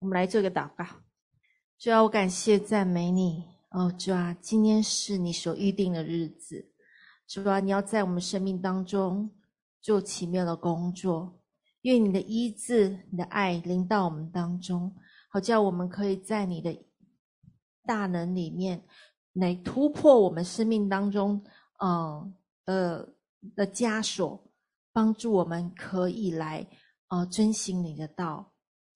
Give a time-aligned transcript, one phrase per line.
[0.00, 0.84] 我们来做个祷告。
[1.78, 6.72] 主啊，我感谢赞美你哦，主啊，今天是你所预定的日子，
[7.26, 9.30] 主啊，你要在我们生命当中
[9.82, 11.38] 做奇妙的工作，
[11.82, 14.96] 愿你的医治、你的爱临到我们当中，
[15.28, 16.82] 好叫我们可以在你的
[17.84, 18.82] 大能里面
[19.34, 21.44] 来突破我们生命当中
[21.82, 23.06] 嗯呃
[23.54, 24.50] 的枷锁，
[24.94, 26.66] 帮助我们可以来
[27.08, 28.49] 呃遵行你的道。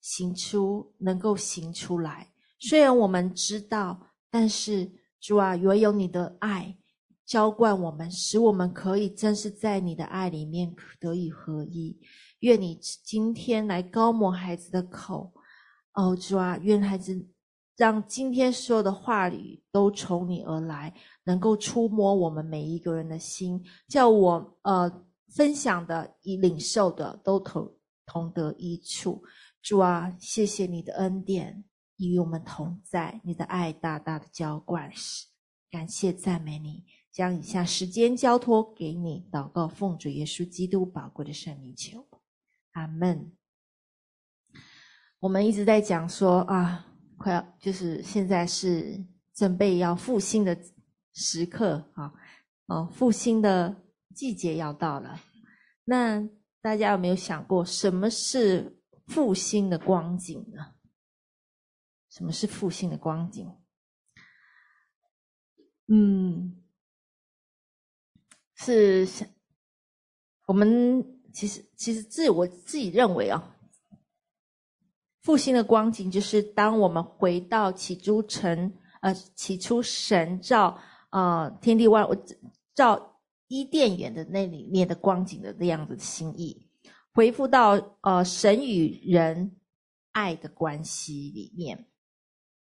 [0.05, 6.77] 行出能够行出来，虽然我们知道，但是主啊，唯有你的爱
[7.25, 11.99] 浇灌我们，使我们可以真是在你的爱里面得以合一。
[12.41, 15.33] 愿你今天来高抹孩子的口，
[15.93, 17.27] 哦，主啊，愿孩子
[17.75, 27.73] 让今天所有的话语都从你而来，能够触摸我们每一个人的心，叫我呃分享的与领受的都同
[28.05, 29.23] 同得益处。
[29.65, 31.63] 主啊，谢谢你的恩典
[31.97, 34.91] 与我们同在，你的爱大大的浇灌，
[35.71, 42.07] 感谢赞美你，将以下时间交托给你，祷告奉主耶稣基督宝贵的圣名求，
[42.73, 43.35] 阿门。
[45.19, 46.85] 我们一直在讲说啊，
[47.17, 50.55] 快要就是现在是准备要复兴的
[51.13, 52.13] 时刻啊，
[52.67, 53.75] 哦，复兴的
[54.13, 55.19] 季节要到了。
[55.85, 56.23] 那
[56.61, 60.73] 大家有没有想过，什么是复兴的光景呢？
[62.09, 63.53] 什么是复兴的光景？
[65.87, 66.63] 嗯，
[68.55, 69.27] 是想
[70.47, 73.57] 我们其实其实自我自己认为啊，
[75.21, 80.79] 复兴的光景就是当我们回到起初成呃起初神造
[81.11, 82.15] 呃天地万物
[82.73, 86.64] 造伊甸园的那里面的光景的那样子的心意。
[87.15, 89.55] 回复到呃神与人
[90.11, 91.87] 爱的关系里面，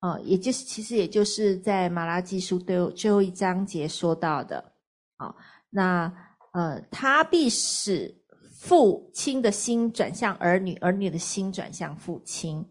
[0.01, 4.73] 呃，也就是其实也就是在马拉基书最后最后一章节说到的，
[5.17, 5.35] 啊、
[5.70, 6.13] 那
[6.52, 8.14] 呃他必使
[8.61, 12.63] 父亲的心转向儿女，儿女的心转向父亲，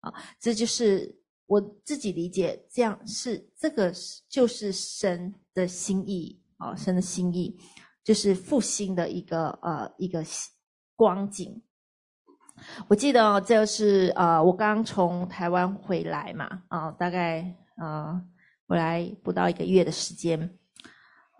[0.00, 3.90] 啊、这就是我自己理解，这样是这个
[4.28, 7.58] 就是神的心意啊、神的心意
[8.04, 10.22] 就是复兴的一个呃一个。
[11.02, 11.60] 光景，
[12.86, 17.44] 我记得这是呃，我刚从台湾回来嘛，啊、大概
[17.76, 18.22] 呃
[18.68, 20.56] 回来不到一个月的时间，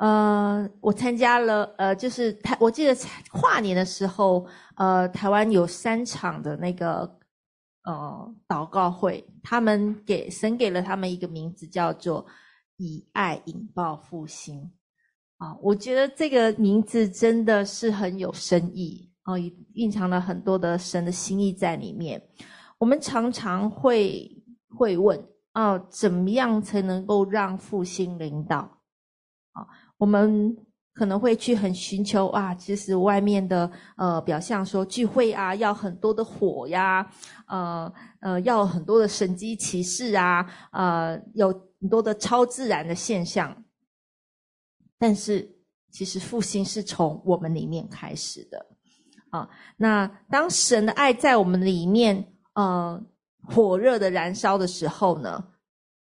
[0.01, 2.93] 呃，我参加了呃，就是台，我记得
[3.31, 7.21] 跨年的时候，呃，台湾有三场的那个
[7.85, 12.27] 呃祷告会，他们给神给了他们一个名字，叫做
[12.79, 14.73] 以爱引爆复兴，
[15.37, 19.12] 啊、我觉得这个名字真的是很有深意。
[19.25, 19.39] 哦，
[19.75, 22.21] 蕴藏了很多的神的心意在里面。
[22.79, 24.29] 我们常常会
[24.69, 25.19] 会问：
[25.55, 28.59] 哦，怎么样才能够让复兴领导？
[29.53, 29.67] 啊，
[29.99, 30.57] 我们
[30.95, 37.09] 可能会去很寻求啊，其实外面的呃表象说聚会啊，要很多的火呀，
[37.47, 41.49] 呃呃，要很多的神迹奇事啊，呃，有
[41.81, 43.65] 很多的超自然的现象。
[44.99, 45.49] 但是，
[45.91, 48.72] 其实复兴是从我们里面开始的。
[49.33, 49.49] 啊，
[49.79, 53.03] 那当神的爱在我们里面，呃，
[53.47, 55.43] 火热的燃烧的时候呢，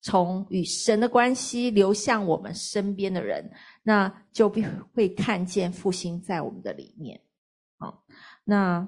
[0.01, 3.51] 从与神的关系流向我们身边的人，
[3.84, 4.66] 那就必
[4.96, 7.22] 会看见复兴在我们的里面。
[7.78, 7.94] 啊，
[8.44, 8.88] 那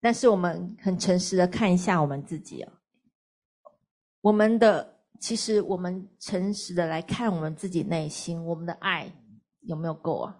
[0.00, 2.72] 但是我们很诚实的看一下我们自己啊，
[4.22, 9.08] 我们的其实我们诚实的来看我们自己内心，我们的爱
[9.60, 10.36] 有没有够啊？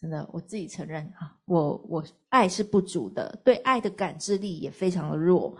[0.00, 5.54] 真的，我自己承认啊，我我爱是不足的，对爱的感知力也非常的弱，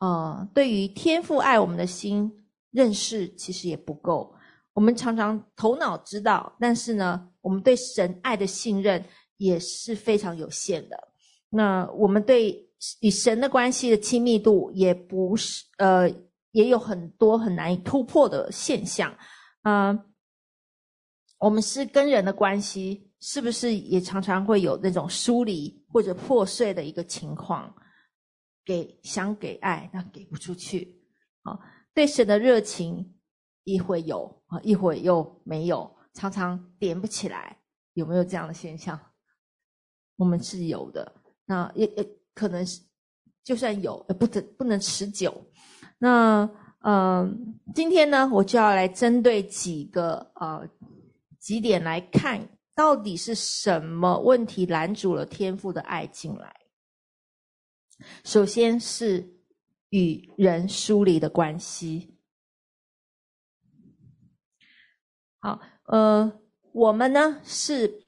[0.00, 4.34] 呃，对于天赋爱我们的心认识其实也不够。
[4.72, 9.00] 我们常常头脑知道，但是呢，我们对神爱的信任
[9.36, 11.08] 也是非常有限的。
[11.50, 12.68] 那我们对
[13.00, 16.10] 与神的关系的亲密度也不是，呃，
[16.50, 19.16] 也有很多很难以突破的现象。
[19.62, 20.04] 啊、呃，
[21.38, 23.12] 我们是跟人的关系。
[23.26, 27.74] 是不是也常常会有那种疏离或者破碎的一个情况？
[28.66, 31.02] 给想给爱，但给不出去
[31.42, 31.58] 啊！
[31.94, 33.14] 对神的热情
[33.64, 37.58] 一会有啊，一会又没有，常常点不起来。
[37.94, 39.00] 有没有这样的现象？
[40.16, 41.10] 我们是有的。
[41.46, 42.82] 那也也可能是，
[43.42, 45.34] 就算有，也不得不能持久。
[45.96, 46.46] 那
[46.80, 50.68] 嗯、今天呢，我就要来针对几个呃
[51.38, 52.46] 几点来看。
[52.74, 56.54] 到底是什么问题拦阻了天父的爱进来？
[58.24, 59.24] 首先是
[59.90, 62.18] 与人疏离的关系。
[65.38, 66.40] 好，呃，
[66.72, 68.02] 我们呢是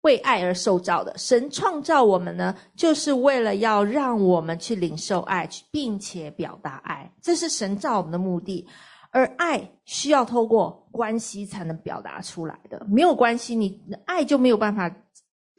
[0.00, 1.16] 为爱而受造的。
[1.18, 8.66] 神创造我们呢，就是为了要让我们去领受爱，并且表达爱，这是神造我们的目的。
[9.14, 14.90] 而爱需要透过关系才能表达出来的，没有关系，你的爱就没有办法，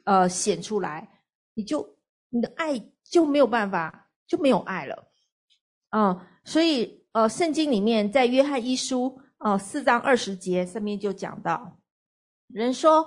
[0.02, 1.08] 呃，显出来，
[1.54, 1.96] 你就
[2.30, 5.08] 你的爱就没有办法，就没有爱了，
[5.90, 11.78] 嗯、所以呃，圣经里面在约翰一书呃四章二十节上面就讲到，
[12.48, 13.06] 人说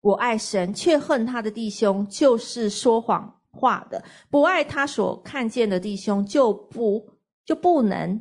[0.00, 7.10] 我爱神，却恨他的弟兄，就是说谎话的；不爱他所看见的弟兄，就不
[7.44, 8.18] 就不能。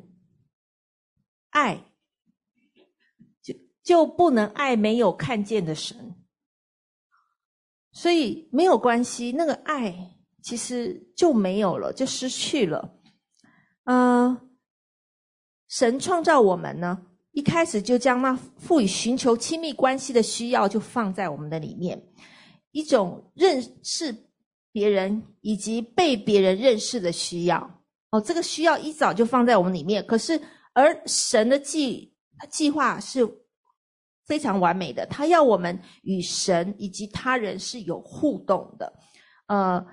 [1.50, 1.84] 爱
[3.42, 6.16] 就就不能爱没有看见的神，
[7.92, 13.00] 所以没有关系，那个爱其实就没有了，就失去了。
[13.86, 14.42] 嗯、呃，
[15.68, 22.00] 神创造我们呢，一开始就将那赋予寻求亲密关系的需要就放在我们的里面，
[22.72, 24.16] 一种认识
[24.72, 27.82] 别人以及被别人认识的需要。
[28.12, 30.40] 哦，这个需要一早就放在我们里面，可是。
[30.80, 32.16] 而神的计
[32.50, 33.28] 计划是
[34.26, 38.94] 非常完美的，他要我们与神以及他人是有互动的，
[39.48, 39.86] 呃，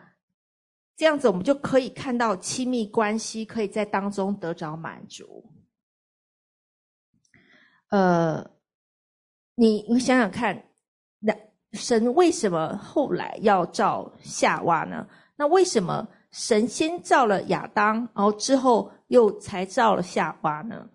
[0.97, 5.53] 这样子我们就可以看到亲密关系可以在当中得着满足。
[7.91, 8.49] 呃，
[9.57, 10.71] 你你想想看，
[11.19, 11.35] 那
[11.73, 15.09] 神为什么后来要造夏娃呢？
[15.35, 16.07] 那为什么？
[16.33, 20.89] 神先造了亚当，然后之后又才造了夏娃呢？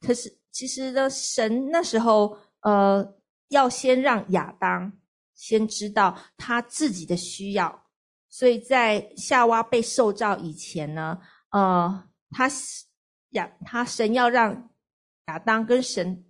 [0.00, 3.16] 可是其实呢，神那时候呃，
[3.48, 4.92] 要先让亚当
[5.34, 7.86] 先知道他自己的需要，
[8.28, 11.18] 所以在夏娃被受造以前呢，
[11.50, 12.50] 呃，他
[13.30, 14.70] 亚他神要让
[15.26, 16.24] 亚当跟神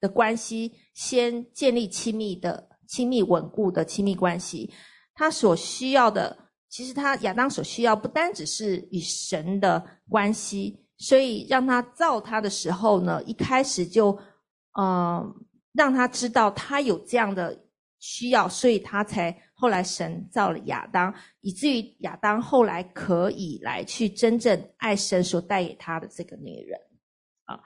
[0.00, 4.72] 的关系先建立亲密的、亲密稳固的亲密关系，
[5.14, 6.49] 他所需要的。
[6.70, 14.16] 其实他亚当所需要不单只是与神的关系，所以让他造他的时候呢，一开始就，
[14.74, 15.34] 呃，
[15.72, 17.60] 让他知道他有这样的
[17.98, 26.80] 需要，所以他才后来神造了亚当，以至于亚当后来可以来去真正爱神所带给他的这个女人
[27.46, 27.60] 啊。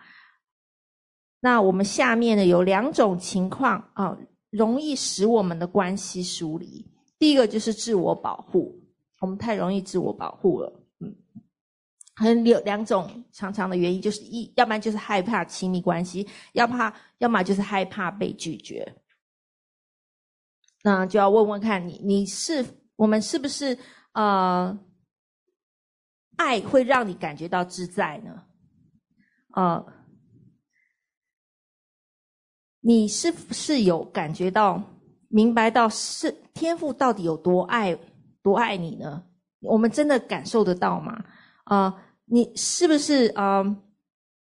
[1.40, 4.16] 那我们下面呢有两种情况啊，
[4.48, 6.90] 容易使我们的关系疏离。
[7.18, 8.80] 第一个就是自我保护。
[9.24, 11.16] 我们太容易自我保护了，嗯，
[12.14, 18.94] 很有两种常常的原因，就是一，要不然就是害怕亲密关系，要怕，要么就是害怕被拒绝。
[20.82, 22.62] 那就要问问看你，你是
[22.96, 23.78] 我们是不是
[24.12, 24.78] 呃，
[26.36, 28.44] 爱会让你感觉到自在呢？
[29.54, 29.86] 呃，
[32.80, 34.82] 你是不是有感觉到
[35.28, 37.98] 明白到是天赋到底有多爱？
[38.44, 39.24] 多爱你呢？
[39.60, 41.24] 我们真的感受得到吗？
[41.64, 43.64] 啊、你是不是啊、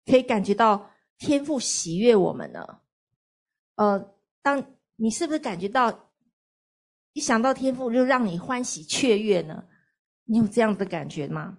[0.05, 2.79] 可以感觉到天父喜悦我们呢？
[3.75, 4.61] 呃，当
[4.97, 6.11] 你是不是感觉到
[7.13, 9.63] 一想到天父就让你欢喜雀跃呢？
[10.25, 11.57] 你有这样的感觉吗？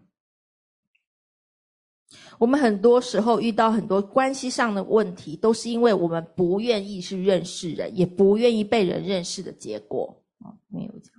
[2.39, 11.11] 我们很多时候遇到很多关系上的问题，都是因为我们不愿意去认识人，也不愿意被人认识的结果、哦，没有这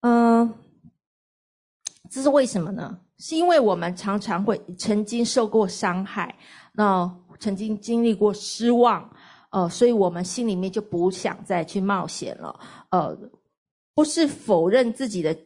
[0.00, 0.54] 嗯，
[2.10, 3.00] 这是为什么呢？
[3.18, 6.34] 是因为我们常常会曾经受过伤害，
[6.72, 9.14] 那曾经经历过失望，
[9.50, 12.58] 呃，所以我们心里面就不想再去冒险了。
[12.90, 13.14] 呃，
[13.94, 15.36] 不是否认自己的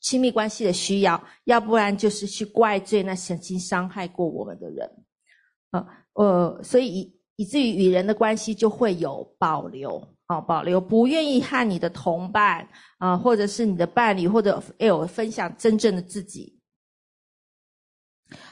[0.00, 4.90] 亲密关系的需要，要不然就是去怪罪那曾经伤害过我们的人。
[5.72, 10.02] 呃，呃，所以以以至于与人的关系就会有保留。
[10.30, 12.68] 好，保留不愿意和你的同伴
[12.98, 16.60] 啊，或者是你的伴侣，或者哎呦分享真正的自己。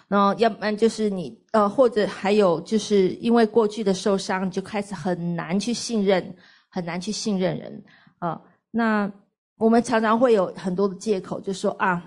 [0.08, 6.34] 然后，要不然就是你呃，或者还有就是因为过去的受伤，你就开始很难去信任，
[6.70, 7.84] 很难去信任人
[8.20, 8.40] 啊。
[8.70, 9.12] 那
[9.58, 12.02] 我们常常会有很多的借口，就说啊，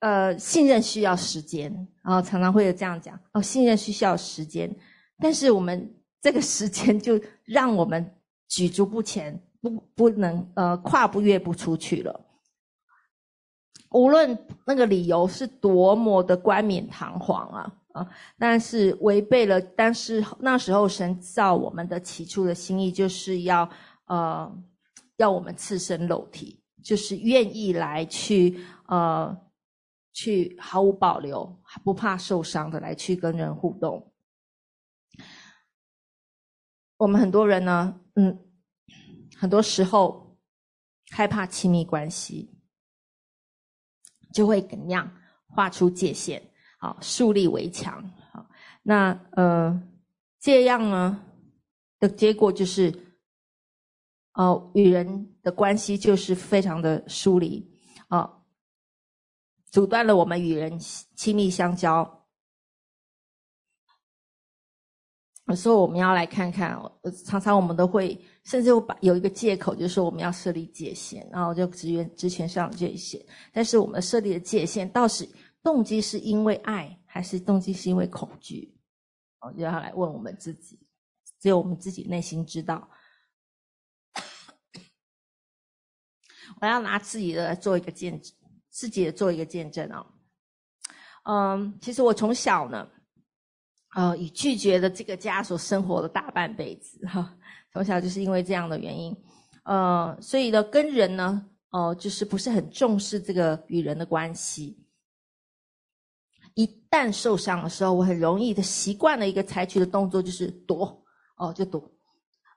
[0.00, 1.72] 呃，信任需要时间，
[2.02, 4.70] 然后常常会有这样讲哦，信任需要时间，
[5.18, 8.14] 但是我们这个时间就让我们。
[8.48, 12.20] 举足不前，不不能呃跨步越不出去了。
[13.90, 14.36] 无论
[14.66, 23.68] 那个理由是多么的冠冕堂皇啊啊，但是违背了，但是那时候神造我们的起初的心意，就是要
[24.06, 24.52] 呃
[25.16, 28.58] 要我们赤身露体，就是愿意来去
[28.88, 29.36] 呃
[30.12, 34.12] 去毫无保留、不怕受伤的来去跟人互动。
[36.96, 38.38] 我们很多人呢，嗯，
[39.36, 40.38] 很多时候
[41.10, 42.50] 害怕亲密关系，
[44.32, 45.10] 就会怎样
[45.48, 46.42] 画出界限，
[46.78, 48.46] 好，树立围墙，好，
[48.82, 49.82] 那呃，
[50.40, 51.24] 这样呢
[51.98, 52.92] 的结果就是，
[54.34, 57.68] 哦、与人的关系就是非常的疏离，
[58.08, 58.42] 啊、
[59.70, 62.23] 阻断了我们与人亲密相交。
[65.46, 66.80] 有时候我们要来看看，
[67.26, 73.22] 常常我们都会，甚至把有一个借口，就是说我们要设立界限，然后就职员之前上的界限。
[73.52, 75.28] 但是我们设立的界限，倒是
[75.62, 78.74] 动机是因为爱，还是动机是因为恐惧？
[79.40, 80.78] 我就要来问我们自己，
[81.38, 82.88] 只有我们自己内心知道。
[86.60, 88.32] 我要拿自己的做一个见证，
[88.70, 90.06] 自己的做一个见证啊。
[91.24, 92.88] 嗯，其实我从小呢。
[93.94, 97.32] 呃，以拒绝了这个家所生活的大半辈子哈，
[97.72, 99.16] 从小就是因为这样的原因，
[99.62, 104.76] 呃，所以呢，跟人呢，哦、呃，就是不是很重视这个与人的关系。
[106.54, 111.00] 一旦受伤的时候，我很容易的习惯了一个采取的动作就是躲，
[111.36, 111.88] 哦、就躲。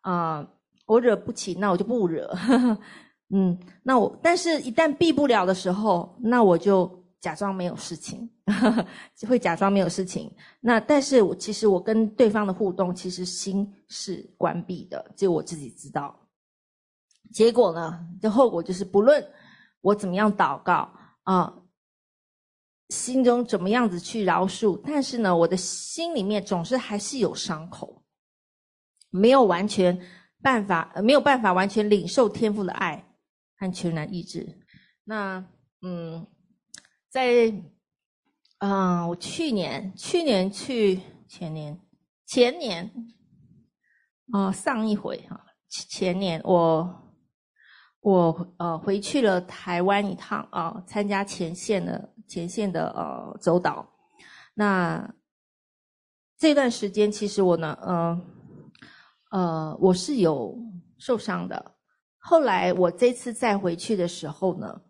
[0.01, 0.47] 啊、
[0.87, 2.35] 我惹不起，那我就不惹。
[3.29, 7.06] 嗯，那我，但是一旦避不了的时候，那我就。
[7.19, 8.29] 假装没有事情，
[9.15, 10.31] 就 会假装没有事情。
[10.59, 16.15] 那但是我其实我跟对方的互动，其实心是关闭的，只有我自己知道。
[17.31, 19.21] 结果呢，这后果就是，不论
[19.81, 20.93] 我怎么样祷告
[21.23, 21.53] 啊、
[22.89, 28.03] 心中怎么样子去饶恕，但是呢，我的心里面总是还是有伤口，
[29.09, 29.99] 没有完全
[30.41, 33.03] 办法，没有办法完全领受天父的爱
[33.57, 34.47] 和全然医治。
[35.03, 35.43] 那
[35.81, 36.25] 嗯。
[37.09, 37.53] 在，
[38.59, 41.79] 嗯、我去年、去年去前年、
[42.25, 42.85] 前年，
[44.33, 47.13] 哦、呃，上一回哈，前年我
[48.01, 53.89] 我呃回去了台湾一趟啊、参加前线的前线的呃走岛。
[54.53, 55.13] 那
[56.37, 58.21] 这段时间其实我呢，呃
[59.31, 60.57] 呃，我是有
[60.97, 61.75] 受伤的。
[62.17, 64.81] 后来我这次再回去的时候呢。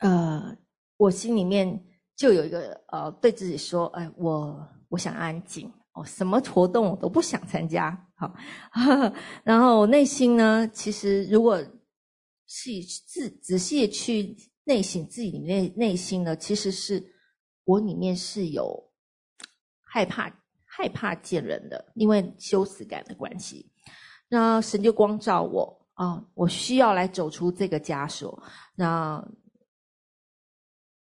[0.00, 0.56] 呃，
[0.96, 1.82] 我心里面
[2.16, 8.34] 就有一个呃，对自己说，哎，我我想安静，哦，什么活动我都不想参加，好，
[9.44, 11.62] 然后内心呢，其实如果
[12.46, 17.04] 细自仔细去内省自己里面内心呢，其实是
[17.64, 18.90] 我里面是有
[19.82, 20.32] 害怕
[20.64, 23.70] 害怕见人的，因为羞耻感的关系，
[24.28, 28.42] 那神就光照我啊，我需要来走出这个枷锁，
[28.74, 29.22] 那。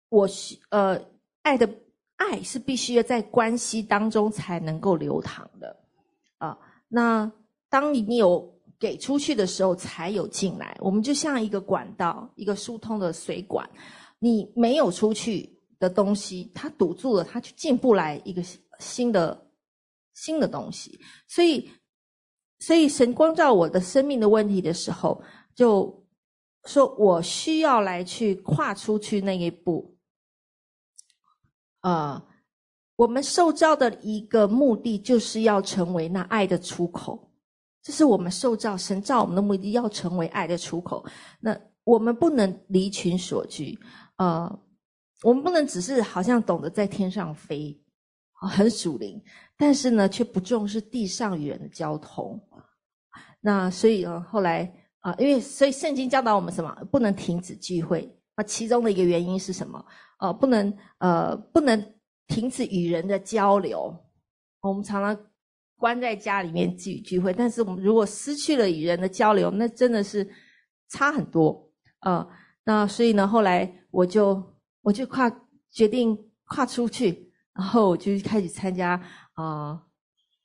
[0.10, 1.00] 我需呃，
[1.44, 1.70] 爱的
[2.18, 5.76] 爱是必须要在关系当中才能够流淌的
[6.38, 6.58] 啊。
[6.88, 7.32] 那
[7.70, 10.76] 当你有给出去的时候，才有进来。
[10.80, 13.70] 我们就像一个管道，一个疏通的水管，
[14.20, 18.42] 你没有出去的东西，它堵住了，它就进不来一个
[18.80, 19.48] 新的
[20.14, 21.00] 新的东西。
[21.28, 21.70] 所以，
[22.60, 25.22] 所以神光照我的生命的问题的时候，
[25.54, 26.04] 就
[26.66, 29.96] 说我需要来去跨出去那一步。
[31.82, 32.22] 呃，
[32.96, 37.32] 我们受造的一个目的，就是要成为那爱的出口。
[37.82, 41.06] 这是我们受造神造我们的目的，要成为爱的出口。
[41.40, 43.80] 那我们不能离群索居，
[44.18, 44.60] 呃，
[45.24, 47.82] 我们不能只是好像懂得在天上飞，
[48.34, 49.22] 很属灵，
[49.58, 52.40] 但是呢，却不重视地上与人的交通。
[53.40, 56.70] 那所以呢，后来啊、因为所以圣经教导我们什么？
[56.92, 58.14] 不能停止聚会。
[58.36, 59.84] 那其中的一个原因是什么？
[60.20, 61.94] 呃，不能呃，不能
[62.28, 63.94] 停止与人的交流。
[64.62, 65.26] 我们常常
[65.78, 70.30] 关在家里面聚聚会，但是我们如果失去了与人的交流，那真的是
[70.90, 71.72] 差很多。
[72.02, 72.28] 呃，
[72.66, 74.42] 那所以呢，后来我就
[74.82, 75.30] 我就跨
[75.72, 78.92] 决定跨出去，然后我就开始参加
[79.34, 79.82] 啊、呃，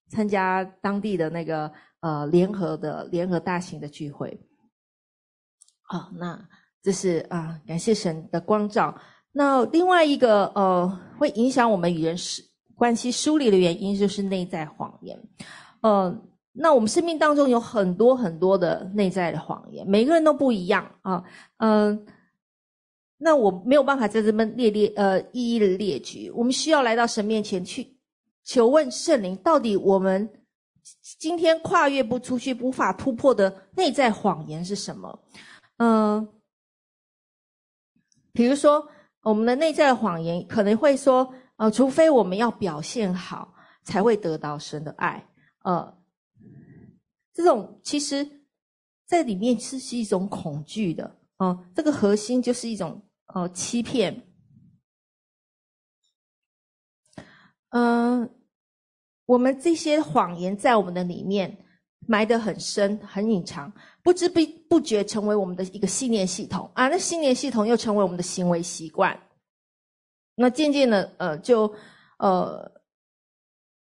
[0.09, 4.41] 参加当地的那个呃联合的联合大型的聚会。
[5.83, 6.49] 好，那
[6.81, 8.97] 这是啊、感谢神的光照。
[9.37, 12.41] 那另外一个呃，会影响我们与人是
[12.77, 15.21] 关系疏离的原因，就是内在谎言。
[15.81, 16.17] 呃，
[16.53, 21.25] 那我们生命当中有很多很多的内在的谎言，每个人都不一样啊。
[21.57, 22.07] 嗯、
[23.19, 26.31] 那我没有办法在这边列列呃一一的列举。
[26.31, 27.97] 我们需要来到神面前去
[28.45, 30.31] 求问圣灵，到底我们
[31.19, 35.19] 今天跨越不出去、无法突破的内在谎言是什么？
[35.79, 36.29] 嗯，
[38.33, 38.89] 比如说
[39.25, 45.27] 我们的内在的谎言可能会说，呃，除非我们要表现好，才会得到神的爱，
[45.65, 45.99] 呃，
[47.33, 48.43] 这种其实
[49.07, 53.03] 在里面是是一种恐惧的，嗯、呃，这个核心就是一种
[53.35, 54.29] 呃欺骗，
[57.71, 58.31] 嗯、呃，
[59.27, 61.59] 我们这些谎言在我们的里面。
[62.07, 63.73] 埋得很深，很隐藏，
[64.05, 66.89] 不知不不觉成为我们的一个信念系统啊。
[66.89, 69.19] 那信念系统又成为我们的行为习惯。
[70.37, 71.75] 那渐渐的，呃，就
[72.19, 72.71] 呃，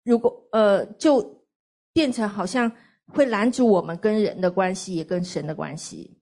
[0.04, 1.46] 如果呃，就
[1.94, 2.70] 变成好像
[3.08, 6.20] 会拦阻我们跟人的关系，也跟神的关系。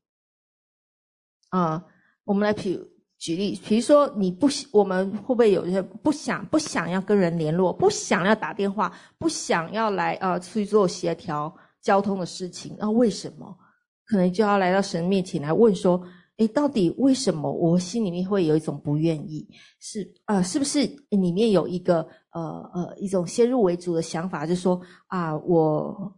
[1.49, 1.83] 啊、
[2.25, 2.79] 我们来举
[3.17, 11.57] 举例，比如说你不，我们会不会有些不想不想要跟人联络，不想要打电话，不想要来呃去做协调。
[11.79, 13.57] 交通的事情，那为什么？
[14.07, 16.01] 可能就要来到神面前来问说：
[16.37, 19.45] 诶，到底为什么我心里面会有一种不愿意？
[19.81, 26.13] 是啊、是不是里面有一个呃呃一种先入为主的想法，就说啊，我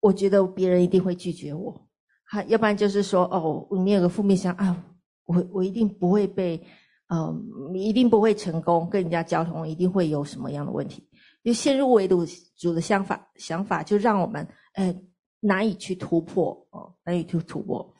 [0.00, 1.88] 我觉得别人一定会拒绝我，
[2.24, 4.84] 还要不然就是说哦，里面有个负面想啊，
[5.26, 6.60] 我我一定不会被，
[7.08, 7.20] 嗯、
[7.68, 11.06] 呃，一定不会成功跟人家交通，一定会有什么样的问题？
[11.44, 12.08] 就先入为
[12.56, 14.46] 主的想法，想法就让我们。
[14.74, 14.94] 呃，
[15.40, 17.94] 难以去突破哦，难以去突破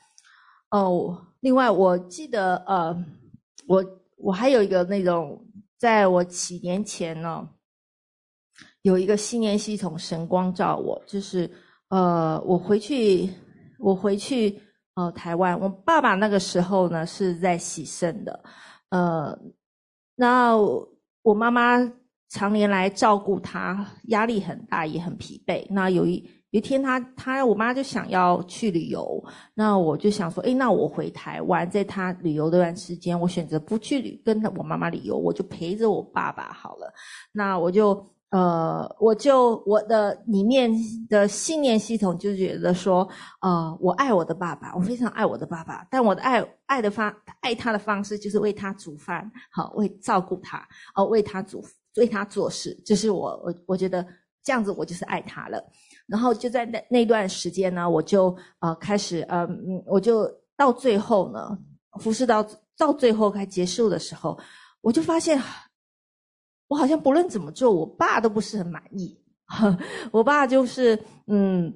[0.71, 1.27] 哦。
[1.41, 3.05] 另外，我记得呃，
[3.67, 3.85] 我
[4.17, 5.45] 我还有一个那种，
[5.77, 7.49] 在我几年前呢，
[8.83, 11.51] 有一个信念系统神光照我，就是
[11.89, 13.29] 呃，我回去
[13.79, 14.61] 我回去
[14.95, 18.45] 呃台湾，我爸爸那个时候呢是在洗肾的，
[18.91, 19.37] 呃，
[20.15, 20.57] 那
[21.23, 21.79] 我妈妈
[22.29, 25.67] 常年来照顾他，压力很大，也很疲惫。
[25.71, 26.31] 那有一。
[26.53, 29.23] 有一天他，他我妈就想要去旅游，
[29.55, 36.93] 那我就想说，诶，那我回台湾，在他旅游这段时间，我选择不去旅，跟我妈妈旅游，我就陪着我爸爸好了。
[37.33, 40.71] 那我就呃，我就我的里面
[41.09, 43.09] 的信念系统就觉得说，
[43.41, 50.63] 呃，我爱我的爸爸，我非常爱我的爸爸，但我的爱爱的方爱他的方式就是为他煮饭，好，为照顾他，
[50.95, 51.65] 哦，为他煮
[51.97, 54.07] 为他做事，就是我我我觉得
[54.45, 55.63] 这样子我就是爱他了。
[56.13, 59.49] 然后就在那那段时间呢，我就呃开始呃，
[59.87, 61.59] 我就到最后呢，
[61.99, 62.47] 服侍到
[62.77, 64.39] 到最后快结束的时候，
[64.83, 65.43] 我就发现，
[66.69, 69.19] 我好像不论怎么做，我爸都不是很满意。
[70.13, 71.73] 我爸就是嗯，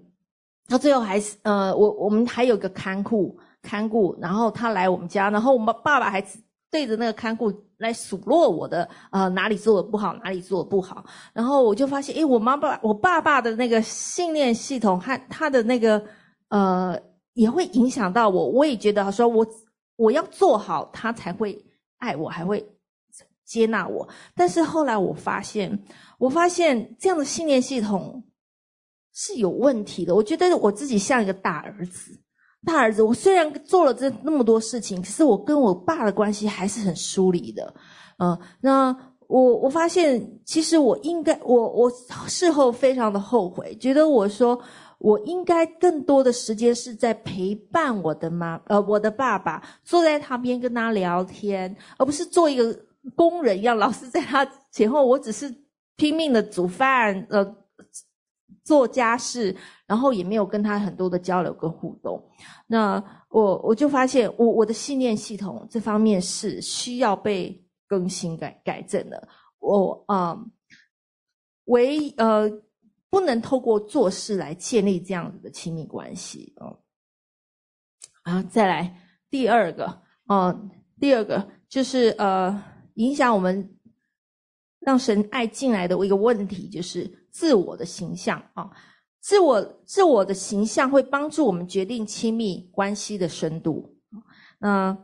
[0.69, 6.23] 到最后还是呃，我我们还有个看护看护，然后他来我们家，然后我们爸爸还
[6.77, 7.53] 对着那个看护。
[7.79, 16.03] 来数落我的，呃，哪里做的不好，哪里做的不好，然后我就发现，诶，我妈爸，我爸爸的那个信念系统和他的那个，
[16.49, 16.99] 呃，
[17.35, 18.49] 也会影响到我。
[18.49, 19.47] 我也觉得说我
[19.97, 21.63] 我要做好，他才会
[21.99, 22.67] 爱我，还会
[23.45, 24.09] 接纳我。
[24.35, 25.79] 但是后来我发现，
[26.17, 28.25] 我发现这样的信念系统
[29.13, 30.15] 是有问题的。
[30.15, 32.19] 我觉得我自己像一个大儿子。
[32.67, 37.73] 大儿子，我虽然做了这那么多事情，可是我跟我爸的关系还是很疏离的。
[38.19, 38.95] 嗯、那
[39.29, 41.91] 我我发现，其实我应该，我我
[42.27, 44.61] 事后非常的后悔，觉得我说
[44.99, 52.77] 我应该更多的时间是在陪伴我的妈，呃，我的爸爸，坐在他边跟他聊天，而不是做一个
[53.15, 55.55] 工人一样，老是在他前后，我只是
[55.97, 57.57] 拼命的煮饭，呃。
[58.67, 59.55] 做家事，
[59.87, 62.21] 然后也没有跟他很多的交流跟互动。
[62.67, 63.01] 那
[63.31, 69.29] 我我就发现我，我的信念系统这方面是需要被更新改改正的。
[69.61, 70.37] 我啊、
[71.67, 72.51] 唯呃
[73.09, 76.75] 不能透过做事来建立这样子的亲密关系啊。
[78.25, 79.01] 啊，再来
[79.31, 79.87] 第二个
[80.25, 83.77] 啊、呃，第二个就是呃，影响我们
[84.81, 87.23] 让神爱进来的一个问题就是。
[87.37, 88.71] 自我的形象啊，
[89.21, 93.95] 自我自我的形象会帮助我们决定亲密关系的深度。
[94.59, 94.97] 那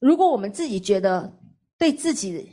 [0.00, 1.32] 如果我们自己觉得
[1.78, 2.50] 对自己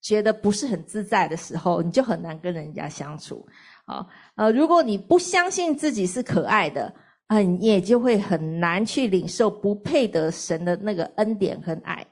[0.00, 3.44] 觉得不是很自在的时候，你就很难跟人家相处
[3.86, 4.06] 啊。
[4.36, 6.94] 呃，如果你不相信自己是可爱的
[7.26, 12.06] 啊，你也就会很难去领受不配得神的那个恩典和爱。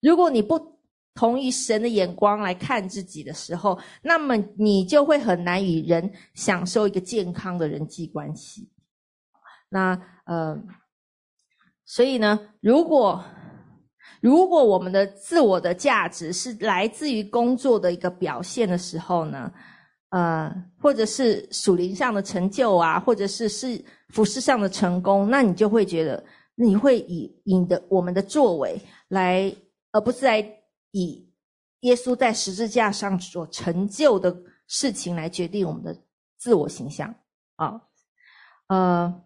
[0.00, 0.71] 如果你不
[1.14, 8.70] 同于神的眼光来看自己的时候，那么你就会很难与人享受一个健康的人际关系。
[9.68, 10.58] 那呃，
[11.84, 13.22] 所以呢，如果
[14.20, 19.52] 如果我们的自我的价值是来自于工作的一个表现的时候呢，
[20.10, 26.22] 呃，或者是属灵上的成就啊，或者是是服事上的成功，那你就会觉得
[26.54, 29.52] 你会以你的我们的作为来，
[29.90, 30.42] 而不是来
[30.92, 31.28] 以
[31.80, 34.34] 耶稣在十字架上所成就的
[34.68, 35.94] 事情来决定我们的
[36.38, 37.14] 自我形象
[37.56, 37.82] 啊。
[38.68, 39.22] 呃，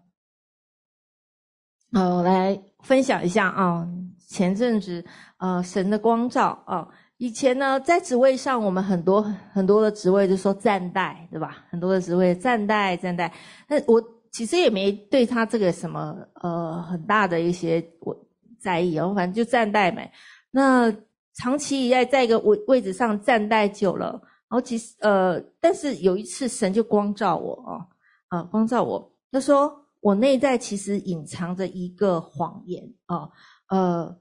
[1.92, 3.86] 呃，来分享一下啊，
[4.28, 5.04] 前阵子
[5.36, 6.88] 呃，神的光照啊。
[7.18, 11.64] 以前呢，在职位上，我们很多很多的职位就说暂代，对吧？
[11.70, 13.32] 很多的职位暂代暂代。
[13.68, 18.14] 那我其实也没对他这个什么呃很大的一些我
[18.60, 20.12] 在意哦，反正就暂代呗。
[20.50, 20.92] 那
[21.36, 24.10] 长期以来在一个位位置上站待久了，
[24.48, 27.86] 然后其实呃，但是有一次神就光照我哦
[28.28, 33.30] 啊，光照我，他说我内在其实隐藏着一个谎言啊，
[33.68, 34.18] 呃，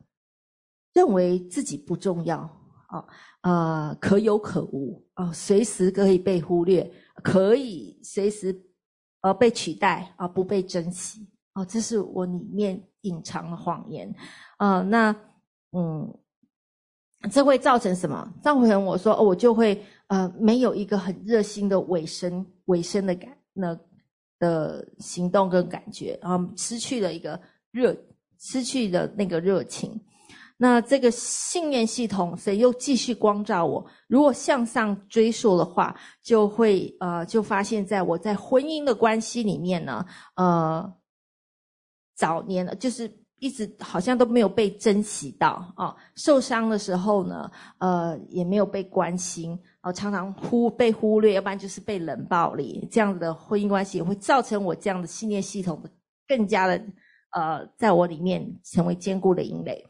[0.94, 2.50] 认为自己不重要。
[2.88, 3.04] 啊，
[3.42, 6.90] 呃，可有可无啊，随时可以被忽略，
[7.24, 8.56] 可以随时
[9.22, 14.14] 呃被取代啊，不被珍惜哦，这是我里面隐藏的谎言
[14.58, 14.82] 啊。
[14.84, 15.12] 那
[15.72, 16.16] 嗯，
[17.32, 18.28] 这会造成什么？
[18.42, 23.78] 造成我说，哦，我就会呃没有一个很热心的尾声，尾声的感那
[24.40, 27.40] 的行动跟感觉啊，失去了一个
[27.72, 27.96] 热，
[28.40, 30.00] 失去了那个热情。
[30.58, 33.86] 那这个信念系统，谁又继续光照我？
[34.08, 40.06] 如果向上追溯的话，就会呃，就发现在我在婚姻的关系里面呢，
[40.38, 40.94] 呃，
[42.16, 55.90] 早年了就是一直好像都没有被珍惜到啊，受伤的时候呢，呃，也没有被关心，啊，常常忽被忽略，要不然就是被冷暴力，这样子的婚姻关系也会造成我这样的信念系统的
[56.28, 56.82] 更加的
[57.32, 59.86] 呃，在我里面成为坚固的阴雷。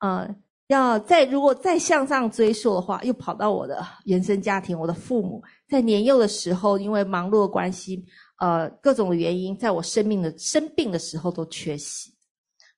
[0.00, 0.28] 呃，
[0.68, 8.04] 要再如果再向上追溯的话，又跑到我的原生家庭，我的父母在年幼的时候，因为忙碌的关系，
[8.40, 12.15] 呃，各种的原因，在我生命的生病的时候都缺席，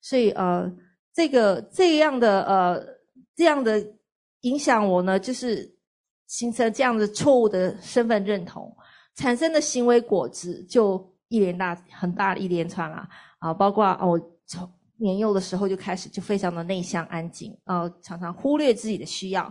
[0.09, 0.73] 所以呃，
[1.13, 2.87] 这个这样的呃
[3.37, 3.85] 这样的
[4.43, 5.69] 影响我呢，就是
[6.27, 8.75] 形成这样的错误的身份认同，
[9.17, 14.71] 产生的行为果子就一连大很大的一连串啊啊，包括哦我从。
[15.01, 19.45] 年幼的时候就开始就非常的内向安静，呃，常常忽略自己的需要，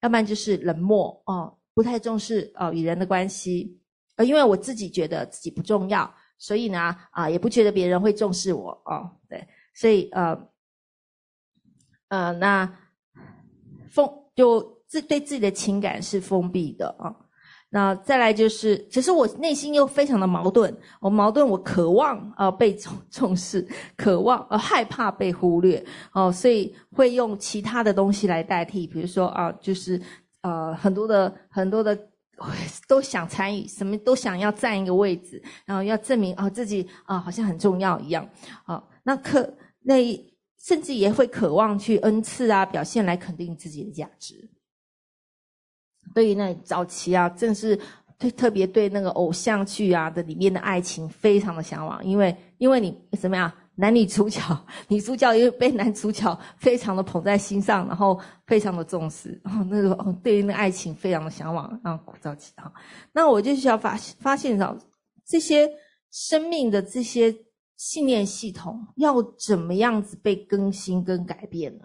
[0.00, 3.78] 要不然就是冷漠哦、不太重视呃与人的关系，
[4.16, 10.48] 呃，因为我自己觉得自己不重要，所以呢啊、也不觉得别人会重视我哦、对，所以呃
[12.08, 12.78] 呃那
[13.90, 17.14] 封就自对自己的情感是封闭的啊。
[17.70, 20.72] 那再来就是，其实我内心又非常的矛盾。
[21.00, 30.00] 我矛盾，我渴望呃被重重视，渴望呃害怕被忽略哦，所以会用其他的东西来代替，比如说啊，就是
[30.42, 31.98] 呃很多的很多的
[32.86, 38.24] 都想参与，什么都想要占一个位置，然后要证明啊自己啊好像很重要一样
[38.66, 38.80] 啊。
[39.02, 39.52] 那可
[39.84, 40.02] 那
[40.58, 44.50] 甚至也会渴望去恩赐啊表现来肯定自己的价值。
[46.14, 47.78] 对于那早期啊，正是
[48.18, 54.40] 特特别对那个偶像剧啊的里面的爱情非常的向往，因为因为你怎么样，男女主角，
[54.88, 62.72] 女主角又被男主角非常的捧在心上，然后非常的重视，然后那个对于那爱情非常的向往啊，早期啊，
[63.12, 64.76] 那我就需要发发现到
[65.26, 65.68] 这些
[66.10, 67.34] 生命的这些
[67.76, 71.84] 信念系统要怎么样子被更新跟改变呢？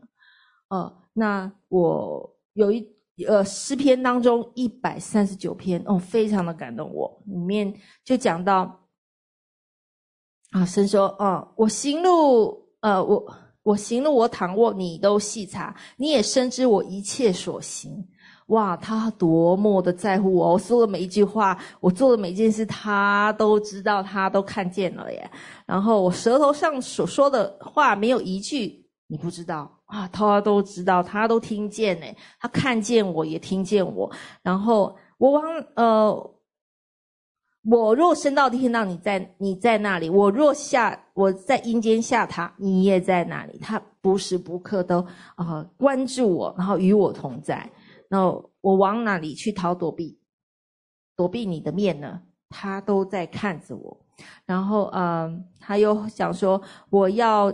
[0.70, 2.88] 呃，那我有一。
[3.28, 7.22] 呃，诗篇当中一百三十九篇哦，非常的感动我。
[7.26, 8.88] 里面就讲到
[10.52, 18.08] 啊，神说，啊，我行路，呃，我我行路，我躺卧，你都细察，你也深知我一切所行。
[18.50, 25.32] 哇，他多么的在乎我，我说的每一句话，我做的每一件事，他都知道，他都看见了耶。
[25.66, 29.72] 然后我舌头上所说的话，没有一句你不知道。
[29.86, 32.06] 啊，他都知道，他都听见呢，
[32.40, 34.08] 他看见我也听见我。
[34.44, 36.32] 然后我往呃，
[37.64, 43.58] 我若升到天堂，你在你在那里；我若下我在阴间下榻，你也在那里。
[43.58, 45.04] 他不时不刻都
[45.36, 47.68] 啊、关注我，然后与我同在。
[48.10, 50.20] 那我往哪里去逃躲避
[51.16, 52.22] 躲避你的面呢？
[52.50, 54.06] 他都在看着我。
[54.46, 57.54] 然后嗯、他又想说我要。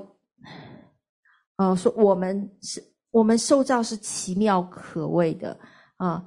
[1.58, 5.58] 呃，说我们是，我们受造是奇妙可畏的
[5.96, 6.22] 啊、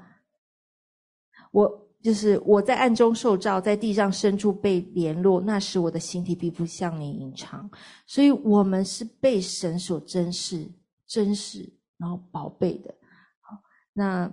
[1.50, 7.70] 我就是我在暗中受造，在地上深处被联络，那时我的形体并不向你隐藏，
[8.06, 10.66] 所以我们是被神所珍视、
[11.06, 12.94] 珍视，然后宝贝的。
[13.98, 14.30] 那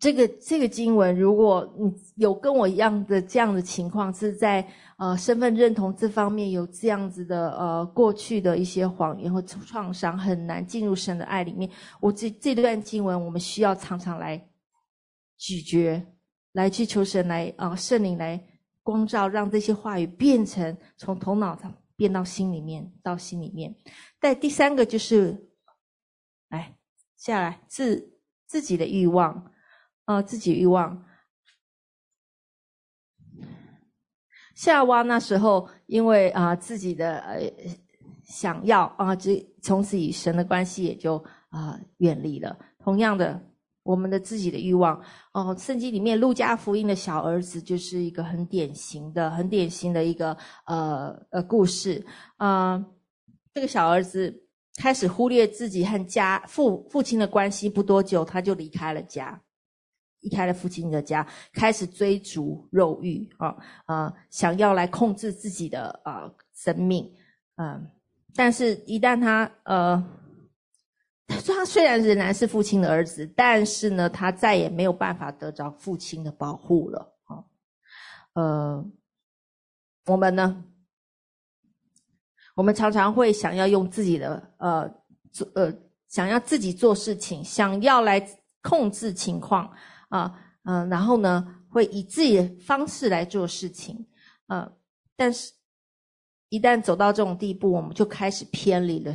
[0.00, 11.70] 这个这个经文，如果你有跟我一样的这样的情况，是在呃身份认同这方面有这样子的呃过去的一些谎言或创伤，很难进入神的爱里面。
[12.00, 14.36] 我这这段经文，我们需要常常来
[15.36, 16.04] 咀嚼，
[16.52, 18.44] 来去求神来啊、圣灵来
[18.82, 23.72] 光照，让这些话语变成从头脑上变到心里面，到心里面。
[24.20, 25.48] 但第三个就是，
[26.50, 26.77] 来
[27.18, 29.52] 下来自自己的欲望。
[30.06, 31.04] 呃，自己欲望。
[34.54, 37.38] 夏娃那时候，因为啊、自己的呃
[38.24, 42.58] 想要啊，这、从此与神的关系也就啊、远离了。
[42.78, 43.38] 同样的，
[43.82, 44.98] 我们的自己的欲望，
[45.32, 52.04] 哦、圣经里面路加福音的小儿子就是一个很典型的、很典型的一个呃呃故事
[52.38, 52.82] 啊、
[53.52, 54.47] 这个小儿子
[54.78, 59.38] 开始忽略自己和家父父亲的关系，不多久他就离开了家。
[60.20, 67.08] 离开了父亲的家，开始追逐肉欲啊啊，想要来控制自己的啊生命，
[67.54, 67.88] 嗯，
[68.34, 70.04] 但是，一旦他呃，
[71.28, 77.44] 他虽然仍然是父亲的儿子，但是呢，他再也没有办法得着父亲的保护了啊。
[78.34, 78.84] 呃，
[80.06, 80.64] 我们呢，
[82.58, 84.92] 我们常常会想要用自己的呃
[85.30, 85.72] 做呃，
[86.08, 88.20] 想要自己做事情，想要来
[88.62, 89.70] 控制情况。
[90.08, 94.04] 啊，嗯、然后呢，会以自己的方式来做事情，
[94.48, 94.68] 呃，
[95.14, 95.52] 但是，
[96.48, 99.14] 一旦走到这种地步，我们就开始偏离了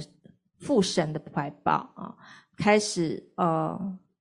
[0.60, 2.16] 父神的怀抱啊，
[2.56, 3.78] 开始呃，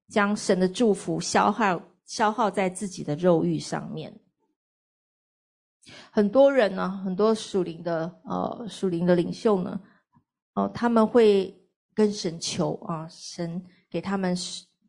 [0.09, 4.13] 将神的祝福消耗消耗在自己的肉欲上面。
[6.11, 9.81] 很多人呢，很多属灵的呃属灵的领袖呢，
[10.55, 11.55] 哦、他们会
[11.95, 14.37] 跟神求啊，神给他们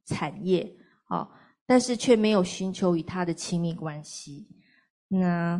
[0.06, 0.76] 产业
[1.06, 1.28] 啊。
[1.66, 4.46] 但是却没有寻求与他的亲密关系，
[5.08, 5.60] 那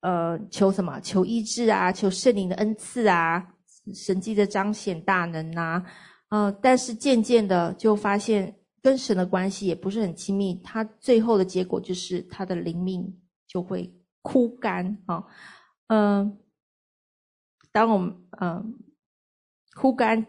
[0.00, 1.00] 呃求什么？
[1.00, 3.44] 求医治啊，求圣灵的恩赐啊，
[3.92, 5.84] 神迹的彰显大能啊，
[6.28, 13.04] 呃，但是渐渐的就发现跟神的关系也不是很亲密，他最后的结果就是他的灵命
[13.48, 13.92] 就会
[14.26, 15.24] 枯干啊，
[15.86, 16.38] 嗯、呃，
[17.70, 18.10] 当我们
[18.40, 18.64] 嗯、呃、
[19.76, 20.26] 枯干，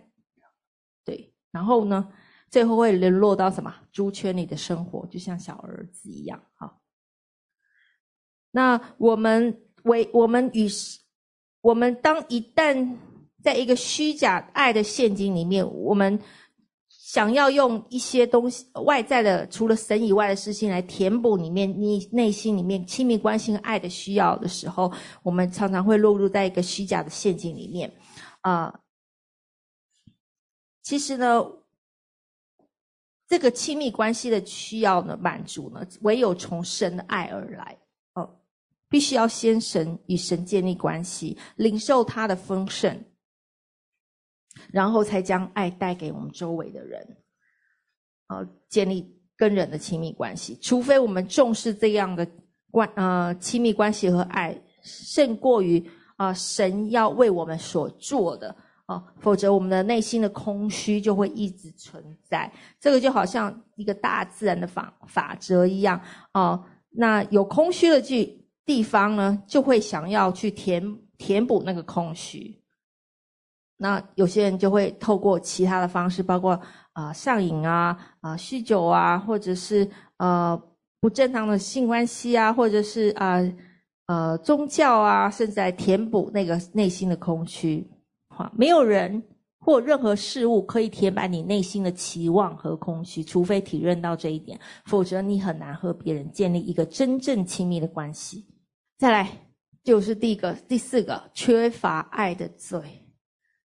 [1.04, 2.14] 对，然后呢？
[2.50, 3.76] 最后会沦落到什么？
[3.92, 6.42] 猪圈里的生活，就像小儿子一样。
[6.56, 6.78] 啊，
[8.52, 10.68] 那我们为我们与
[11.62, 12.96] 我们当一旦
[13.44, 16.22] 在一个虚假爱的陷阱里面，我们
[17.08, 24.92] 想要用一些东西外在的，除了神以外的事情来填补里面你内心里面亲密关系和爱的需要的时候，
[25.24, 27.90] 我们常常会落入在一个虚假的陷阱里面。
[28.42, 28.82] 啊、
[30.84, 31.46] 其实呢。
[33.30, 37.78] 这个亲密关系的需要呢，满足呢，唯有从神的爱而来。
[38.14, 38.40] 哦，
[38.88, 43.04] 必须要先神与神建立关系，领受他的丰盛，
[44.72, 47.18] 然后才将爱带给我们周围的人。
[48.28, 52.28] 啊，建立跟人的亲密关系，除非我们重视这样的
[52.70, 55.82] 关呃亲密关系和爱，胜过于
[56.18, 58.56] 啊、神要为我们所做的。
[58.88, 62.50] 啊，否则我们的内心的空虚就会一直存在。
[62.80, 66.02] 这个就好像一个大自然的法法则一样。
[66.32, 72.62] 啊，那有空虚的地地方呢，就会想要去填填补那个空虚。
[73.78, 76.60] 那有些人就会透过其他的方式，包括
[76.94, 79.88] 啊、上瘾啊、啊、酗酒啊，或者是
[80.18, 80.60] 呃
[81.00, 83.38] 不正当的性关系啊，或者是啊
[84.08, 87.86] 呃，宗教啊，甚至来填补那个内心的空虚。
[88.30, 89.22] 哈没有人
[89.60, 98.46] 或任何事物可以填满你内心的期望和空虚，除非体认到这一点，否则你很难和别人建立一个真正亲密的关系。
[98.98, 99.30] 再来
[99.84, 102.82] 就是第一个、第四个，缺乏爱的罪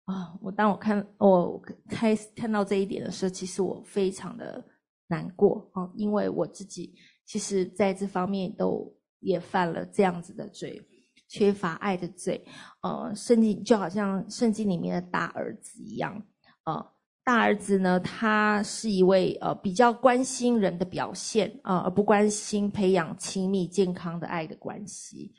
[0.05, 0.37] 啊！
[0.41, 4.65] 我当我看我开始看到这一点的时候，其实我非常的
[5.09, 10.87] 难过啊，因为我自己其实在这方面都也犯了这样子的罪。
[11.29, 12.45] 缺乏爱的罪，
[12.83, 16.23] 呃，圣经就好像圣经里面的大儿子一样，
[16.65, 16.93] 呃，
[17.25, 25.33] 大儿子呢，他是一位呃比较关心人的表现，呃，而不关心培养亲密健康的爱的关系。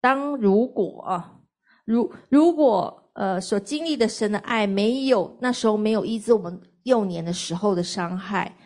[0.00, 1.38] 当如果啊，
[1.84, 8.56] 如如果呃所经历的神的爱没有那时候没有医治我们幼年的时候的伤害，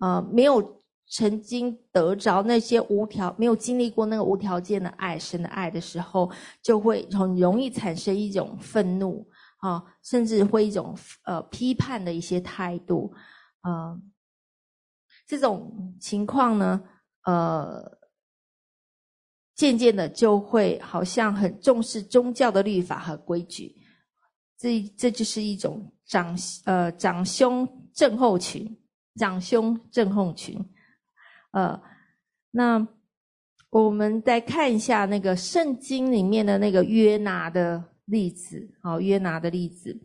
[0.00, 0.76] 呃，没有。
[1.10, 6.30] 曾经得着那些无条没有经历过那个无条件的爱，神的爱的时候，
[6.62, 9.26] 就会很容易产生一种愤怒
[9.60, 10.94] 啊，甚至会一种
[11.24, 13.10] 呃批判的一些态度
[13.62, 13.96] 啊。
[15.26, 16.78] 这种情况呢，
[17.24, 17.98] 呃，
[19.54, 23.74] 渐渐的就会好像很重视宗教的律法和规矩，
[24.58, 28.76] 这这就是一种长呃长兄症候群，
[29.14, 30.58] 长兄症候群，
[31.52, 31.80] 呃，
[32.50, 32.86] 那
[33.70, 39.96] 我们再看一下那个圣经里面的那个约拿的例子，好，约拿的例子。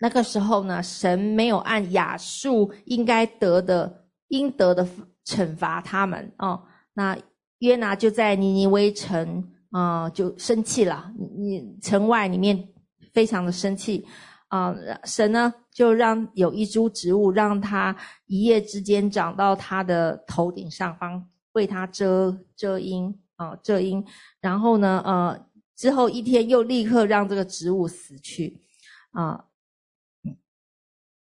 [0.00, 4.86] 那个时候呢，神没有按亚述应该得的应得的
[5.24, 6.62] 惩罚他们哦。
[6.92, 7.18] 那
[7.58, 11.12] 约拿就在尼尼微城啊、就生气了。
[11.36, 12.68] 你城外里面
[13.14, 14.06] 非常的生气
[14.48, 14.74] 啊、
[15.04, 17.96] 神呢就让有一株植物，让他
[18.26, 24.04] 一夜之间长到他的头顶上方，为他遮遮阴啊、遮阴。
[24.40, 28.60] 然后呢，呃，之后一天又立刻让这个植物死去
[29.12, 29.30] 啊。
[29.30, 29.44] 呃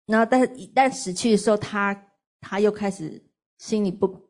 [0.06, 1.96] 然后，但一旦死去的时候，他
[2.42, 3.24] 他又开始
[3.60, 4.28] 心里不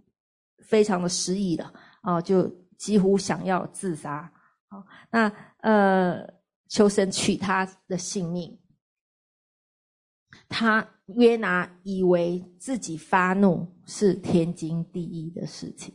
[0.62, 4.30] 非常的失意了啊，就几乎想要自杀。
[5.10, 5.32] 那
[5.62, 6.22] 呃，
[6.70, 8.58] 求神取他的性命。
[10.48, 15.94] 他约拿以为自己发怒是天经地义的事情，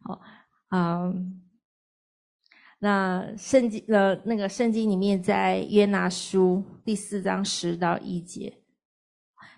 [0.00, 0.20] 好
[0.68, 1.10] 啊。
[2.78, 8.62] 那圣经呃，那个圣经里面在约拿书第四章十到一节。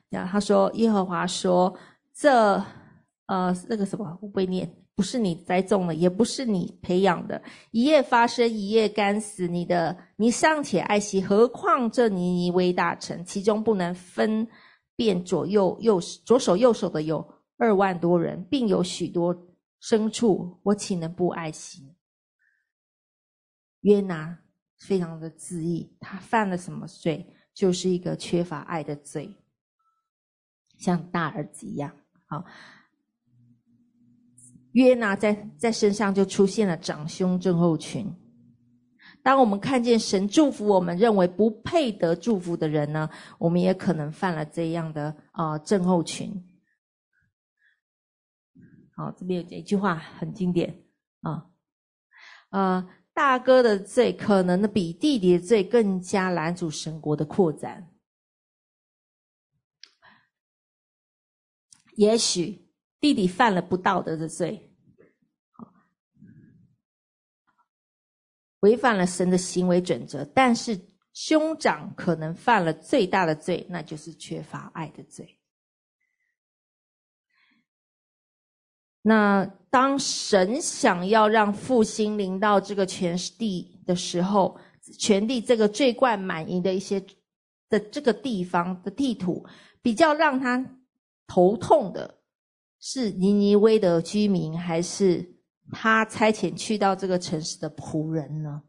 [0.08, 1.76] 然后他说：“耶和华说，
[2.14, 2.54] 这
[3.26, 9.46] 呃那个什么，我不会念，不是你栽种的，也不是你培养的，一夜发生，一夜干死。
[9.46, 14.44] 你的，你尚且爱惜，何况这尼尼微大臣，其中不能分
[14.96, 17.24] 辨左右右左手右手的有
[17.58, 19.32] 二万多人，并有许多
[19.80, 21.94] 牲畜，我岂能不爱惜？”
[23.82, 24.36] 约拿
[24.80, 27.24] 非常的自义，他犯了什么罪？
[27.54, 29.32] 就是一个缺乏爱的罪。
[30.76, 31.92] 像大儿子一样，
[32.26, 32.44] 好，
[34.78, 38.06] 约拿在在身上就出现了长兄症候群。
[39.24, 46.32] 当我们看见神祝福我们认为不配得祝福的人呢，我们也可能犯了这样的啊、呃、症候群。
[48.94, 50.84] 好，这边有一句话很经典
[51.22, 51.46] 啊，
[52.50, 57.90] 呃，大哥的罪可能的比弟弟的罪更加拦阻神国的扩展。
[61.96, 64.67] 也许弟弟犯了不道德的罪，
[68.60, 70.78] 违反了神的行为准则，但是
[71.12, 75.38] 兄长可能犯了最大的罪，那就是缺乏爱的罪。
[79.02, 84.58] 那当神想要让复兴临到这个全地的时候，
[84.98, 87.04] 全地这个罪贯满盈的一些
[87.68, 89.46] 的这个地方的地图，
[89.82, 90.74] 比较让他。
[91.30, 92.22] 头痛的
[92.80, 95.37] 是尼尼微的居民，还是
[95.70, 98.62] 他差遣去到这个城市的仆人呢？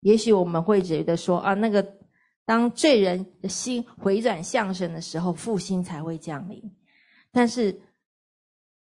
[0.00, 1.98] 也许我们会觉得说啊，那个
[2.44, 6.62] 当罪人的心回转向神的时候，复兴才会降临。
[7.32, 7.80] 但是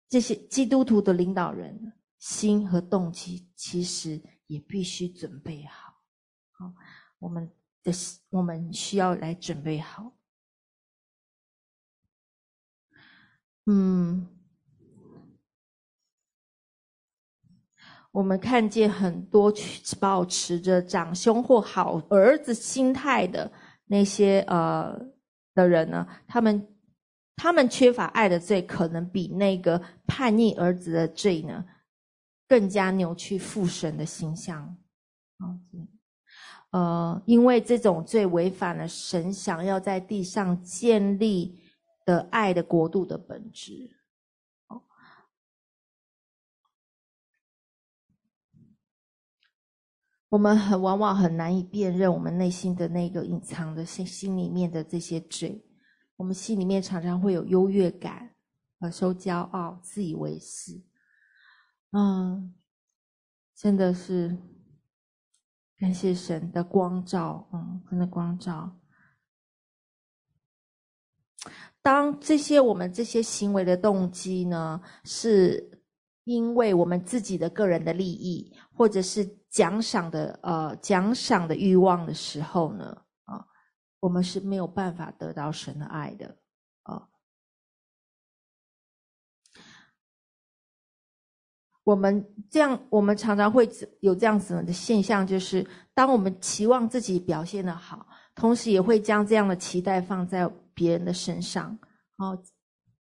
[0.07, 5.93] 这些基督徒的领导人心和动机，其实也必须准备好。
[6.51, 6.73] 好，
[7.19, 7.51] 我们
[7.83, 7.91] 的
[8.29, 10.13] 我们需要来准备好。
[13.65, 14.27] 嗯，
[18.17, 19.53] 我们看见很多
[19.99, 23.51] 保持着长兄或好儿子心态的
[23.85, 24.99] 那些呃
[25.53, 26.67] 的人呢，他们
[27.35, 31.63] 他们缺乏爱的罪，可能比那个叛逆儿子的罪呢，
[32.47, 34.75] 更加扭曲父神的形象。
[36.71, 41.61] 呃，因为这种罪违反了神想要在地上建立。
[42.07, 43.73] 的爱的国度的本质，
[50.29, 55.63] 我们很往往很难以辨认我们内心的那个隐藏的心心里面的这些罪。
[56.17, 58.35] 我们心里面常常会有优越感，
[58.79, 60.83] 而受骄傲、自以为是。
[61.91, 62.53] 嗯，
[63.55, 64.37] 真的是
[65.77, 68.77] 感谢神的光照，嗯，神的光照。
[71.81, 75.81] 当这些我们这些行为的动机呢，是
[76.25, 83.45] 因为我们自己的个人的利益，或者是奖赏的呃奖赏的欲望的时候呢，啊，
[83.99, 86.37] 我们是没有办法得到神的爱的
[86.83, 87.07] 啊。
[91.83, 93.69] 我们这样，我们常常会
[94.01, 101.79] 有这样子的现象，就是当我们期望自己表现的好，同时也会将这样的期待放在别人的身上，
[102.17, 102.37] 哦，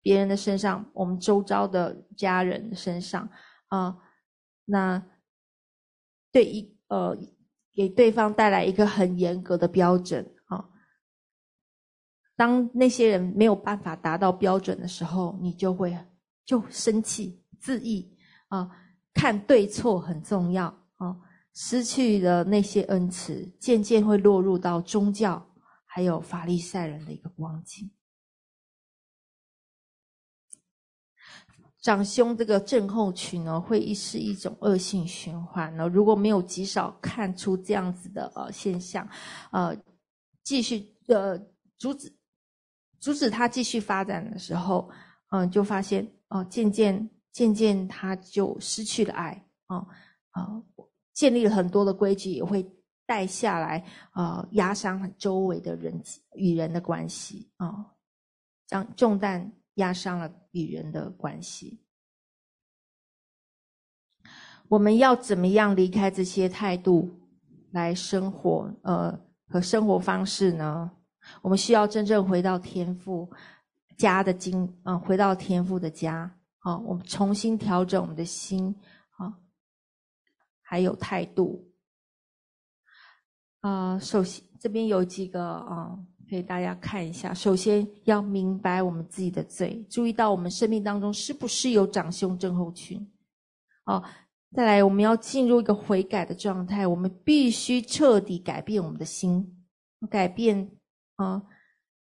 [0.01, 3.29] 别人的身上，我们周遭的家人身上
[3.69, 3.95] 啊、
[4.65, 5.03] 那
[6.33, 7.17] 对一呃
[7.73, 10.69] 给对方带来一个很严格的标准啊、
[12.35, 15.97] 当那些人没有办法达到标准的时候，你就会
[16.45, 18.17] 就生气、自义
[18.49, 18.69] 啊、
[19.15, 20.67] 看对错很重要
[20.97, 21.17] 啊、
[21.55, 25.55] 失去了那些恩慈，渐渐会落入到宗教
[25.85, 27.91] 还有法利赛人的一个光景。
[31.83, 35.89] 长兄这个症候群呢，会是一种恶性循环呢。
[35.89, 39.07] 如果没有及早看出这样子的呃现象，
[39.51, 39.77] 呃，
[40.45, 41.37] 继续呃
[41.77, 42.11] 阻止
[43.01, 44.89] 阻止他继续发展的时候，
[45.33, 49.85] 嗯、就发现哦、呃，渐渐渐渐他就失去了爱啊
[50.31, 50.63] 啊、
[51.13, 52.65] 建立了很多的规矩，也会
[53.05, 56.01] 带下来呃压伤周围的人
[56.37, 57.87] 与人的关系啊，
[58.69, 59.53] 将、重担。
[59.77, 61.83] 压伤了与人的关系，
[64.69, 67.11] 我们要怎么样离开这些态度
[67.71, 68.71] 来生活？
[68.83, 70.91] 呃，和生活方式呢？
[71.41, 73.31] 我们需要真正回到天赋
[73.97, 76.39] 家的经，嗯、回到天赋的家。
[76.59, 78.75] 好、我们重新调整我们的心，
[79.17, 79.35] 啊、呃，
[80.61, 81.73] 还有态度。
[83.61, 85.99] 啊、首先这边有几个啊。
[86.33, 93.07] 给大家看一下，首先要明白我们自己的罪，注意到我们生命当中是不是有长兄症候群。
[93.85, 94.03] 哦，
[94.57, 99.63] 再来，我们要进入一个悔改的状态，我们必须彻底改变我们的心，
[100.09, 100.71] 改变
[101.17, 101.43] 啊、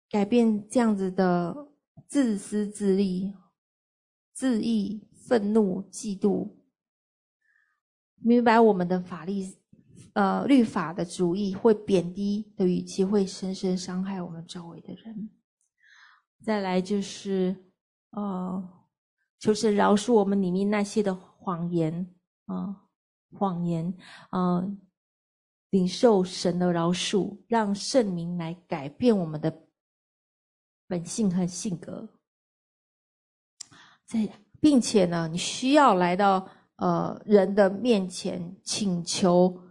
[0.10, 1.54] 改变这样子的
[2.08, 3.34] 自私自利、
[4.32, 6.54] 自意、愤怒、嫉妒，
[8.22, 9.44] 明白我们的法律。
[10.16, 15.30] 呃，律法的主义会贬低的语气，会深深伤害我们周围的人。
[16.42, 17.54] 再来就是，
[18.12, 18.64] 呃，
[19.38, 22.76] 就是饶恕我们里面那些的谎言啊、呃，
[23.38, 23.94] 谎言
[24.30, 24.78] 啊、呃，
[25.72, 29.68] 领受神的饶恕，让圣灵来改变我们的
[30.88, 32.08] 本性和性格。
[34.06, 34.30] 在，
[34.62, 36.48] 并且呢，你需要来到
[36.78, 39.62] 呃人的面前请求。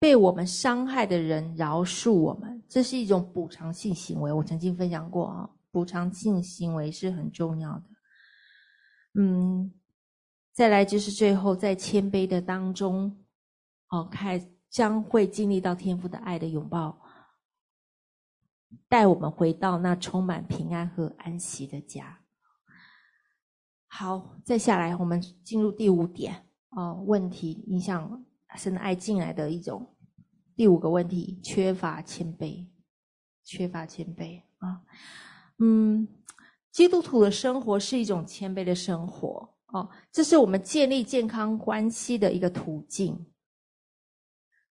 [0.00, 4.32] 被我们伤害的人饶恕我们，这是一种补偿性行为。
[4.32, 7.82] 我曾经分享过啊，补偿性行为是很重要的。
[9.14, 9.72] 嗯，
[10.52, 13.24] 再来就是最后在谦卑的当中，
[13.88, 17.00] 哦，开将会经历到天父的爱的拥抱，
[18.88, 22.20] 带我们回到那充满平安和安息的家。
[23.88, 28.24] 好，再下来我们进入第五点哦，问题影响。
[28.56, 29.94] 神的爱进来的一种
[30.56, 32.66] 第五个问题：缺乏谦卑，
[33.44, 34.82] 缺乏谦卑啊。
[35.58, 36.08] 嗯，
[36.72, 43.26] 基督徒的生活是一种谦卑的生活哦，这是我们建立健康关系的一个途径。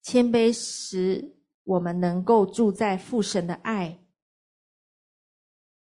[0.02, 4.06] 谦卑使我们能够住在父神的爱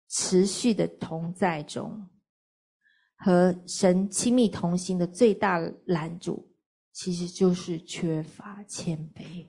[0.08, 2.08] 持续的同在中，
[3.16, 6.53] 和神亲密同行的最大拦阻。
[6.94, 9.48] 其实就是缺乏谦卑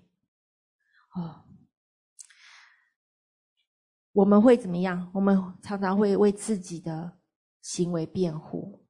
[1.14, 1.46] 哦。
[4.14, 5.12] 我们会怎么样？
[5.14, 7.20] 我们常常会为自己的
[7.62, 8.88] 行为辩护。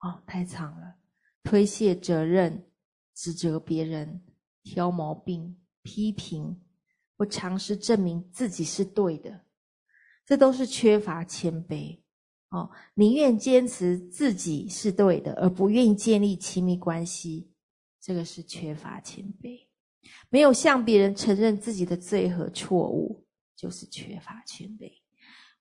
[0.00, 0.96] 哦，太长了，
[1.42, 2.70] 推卸责任，
[3.14, 4.22] 指责别人，
[4.62, 6.60] 挑毛病，批评，
[7.16, 9.46] 或尝试证明自己是对的，
[10.26, 12.02] 这都是缺乏谦卑。
[12.50, 17.53] 哦，宁愿坚持自己是对的，而不愿意建立亲密关系。
[18.04, 19.66] 这个是缺乏谦卑，
[20.28, 23.26] 没有向别人承认自己的罪和错误，
[23.56, 25.00] 就是缺乏谦卑；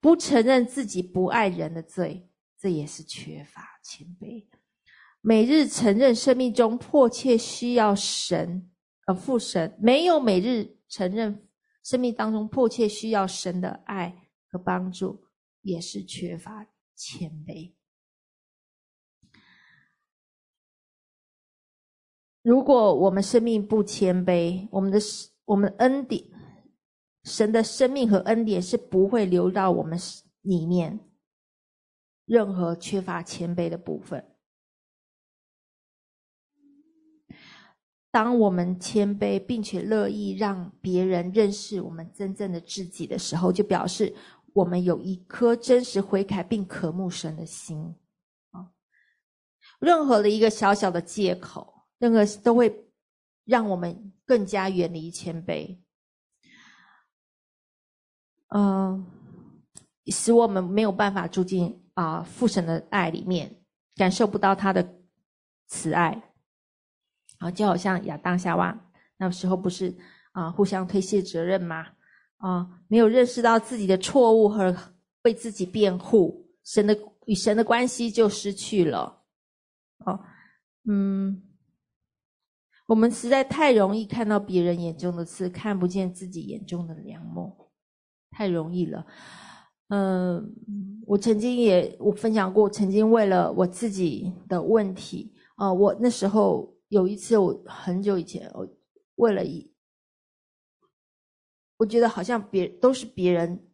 [0.02, 2.30] 不承认自己不爱人的罪，
[2.60, 4.46] 这也是缺乏谦卑。
[5.22, 8.70] 每日承认生命中迫切需要神
[9.06, 11.48] 而父神，没有每日承认
[11.82, 15.28] 生命当中迫切需要神的爱和帮助，
[15.62, 17.72] 也是缺乏谦卑。
[22.44, 25.00] 如果我们生命不谦卑，我们的
[25.46, 26.22] 我们的恩典，
[27.24, 29.98] 神的生命和恩典是不会流到我们
[30.41, 31.00] 里面，
[32.26, 34.30] 任何缺乏谦卑的部分。
[38.12, 44.14] 当我们谦卑，并且乐意让别人认识我们真正的自己的时候，就表示
[44.52, 47.96] 我们有一颗真实悔改并渴慕神的心
[48.52, 48.70] 啊。
[49.80, 51.72] 任何的一个小小的借口。
[52.04, 52.86] 任何都会
[53.45, 55.78] 让我们更加远离谦卑，
[58.49, 59.06] 嗯、
[60.08, 63.56] 使我们没有办法住进啊、父神的爱里面，
[63.95, 64.86] 感受不到他的
[65.68, 66.22] 慈爱，
[67.38, 68.78] 啊，就好像亚当夏娃
[69.16, 69.95] 那时候不是
[70.34, 71.88] 啊、互相推卸责任吗？
[72.36, 74.76] 啊，没有认识到自己的错误和
[75.22, 79.24] 为自己辩护，神的与神的关系就失去了。
[79.99, 80.20] 哦，
[80.84, 81.41] 嗯，
[82.86, 87.72] 我们实在太容易看到别人眼中的刺，看不见自己眼中的良木，
[88.32, 89.06] 太容易了。
[89.88, 90.54] 嗯，
[91.06, 98.68] 我曾经也我分享过，曾经为了我自己的问题，啊，我那时候有一次，我很久以前，我
[99.16, 99.72] 为了一。
[101.78, 103.68] 我觉得好像别都是别人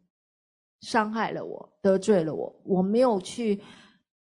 [0.82, 3.62] 伤害了我，得罪了我，我没有去，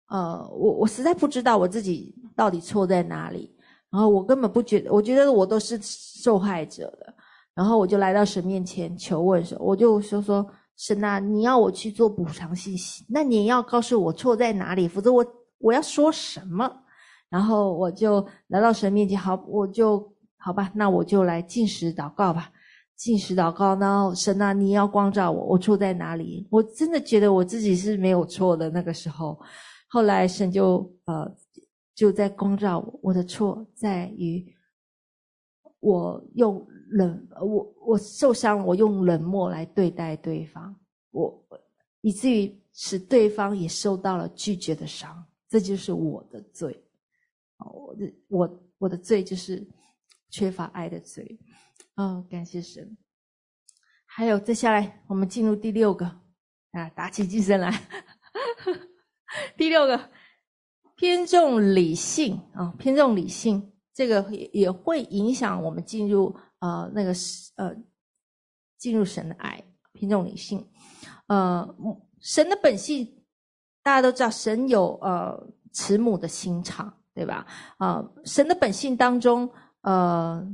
[0.08, 3.54] 呃，我我实在不知道我自己到底错在哪里，
[3.94, 7.14] 然后我根本不觉得，我觉得我都是受害者的，
[7.54, 10.44] 然后我就来到神面前求问神，我就说说
[10.76, 15.24] 神啊，你要我去做补偿信息，那你要告诉我错在哪里，否则我
[15.58, 16.68] 我要说什么？
[17.28, 22.50] 然后我就来到神面前，好，我就好吧，那我就来进食祷告吧。
[22.96, 26.48] 进食祷告，然后神啊，你要光照我，我错在哪里？
[26.50, 28.70] 我真的觉得我自己是没有错的。
[28.70, 29.38] 那个时候，
[29.88, 31.28] 后来神就呃
[31.94, 34.54] 就在光照我，我的错在于
[35.80, 40.74] 我用冷，我我受伤，我用冷漠来对待对方，
[41.10, 41.46] 我
[42.00, 46.80] 以至于使对方也受到了拒绝的伤，这就是我的罪。
[47.58, 49.66] 我的我我的罪就是
[50.28, 51.38] 缺乏爱的罪。
[51.94, 52.96] 哦，感谢神。
[54.04, 56.04] 还有，接下来我们进入第六个
[56.72, 57.70] 啊，打起精神来。
[59.56, 60.10] 第六个
[60.96, 67.12] 偏重理性啊，偏重理性，这个也也会影响我们进入呃那个
[67.56, 67.74] 呃
[68.78, 69.62] 进入神的爱。
[69.92, 70.66] 偏重理性，
[71.28, 71.76] 呃，
[72.20, 73.24] 神的本性
[73.82, 75.40] 大家都知道，神有呃
[75.72, 77.46] 慈母的心肠，对吧？
[77.78, 79.50] 啊、呃，神的本性当中，
[79.82, 80.46] 呃。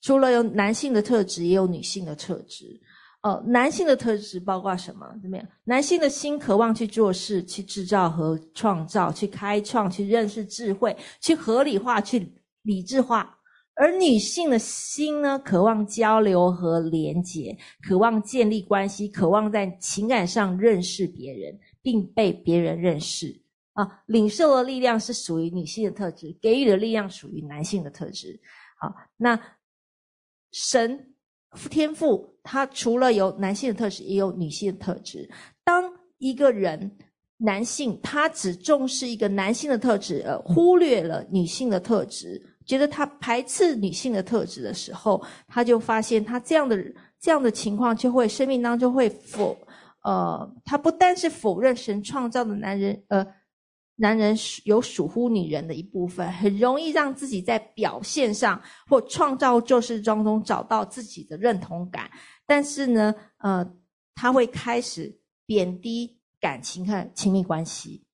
[0.00, 2.78] 除了有男性的特质，也有女性的特质。
[3.24, 5.06] 哦，男性的特质包括什么？
[5.22, 5.46] 怎么样？
[5.64, 12.30] 男性的心渴望去做事，去制造和创造，去开创，去认识智慧，去合理化，去
[12.62, 13.38] 理智化。
[13.76, 17.56] 而女性的心呢，渴望交流和连结，
[17.88, 23.34] 渴望建立关系，渴望在情感上认识别人，并被别人认识。
[23.72, 28.38] 啊，领受的力量是属于女性的特质，给予的力量属于男性的特质。
[28.78, 29.40] 好，那。
[30.56, 31.12] 神
[31.68, 35.28] 天赋，他除了有男性的特质，也有女性的特质。
[35.64, 36.96] 当一个人
[37.38, 46.78] 男性，他只重视一个男性的特质，而忽略了女性的特质，觉得他排斥女性的特质的时候，他就发现他这样的
[47.18, 49.56] 这样的情况，就会生命当中会否
[50.04, 53.26] 呃，他不但是否认神创造的男人，呃。
[53.96, 62.10] 男人有属乎女人的一部分，很容易让自己在表现上或创造做事当中找到自己的认同感。
[62.46, 63.74] 但是呢，呃，
[64.14, 68.04] 他会开始贬低感情和亲密关系。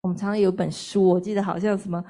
[0.00, 2.04] 我们常常有本书，我记得好像什么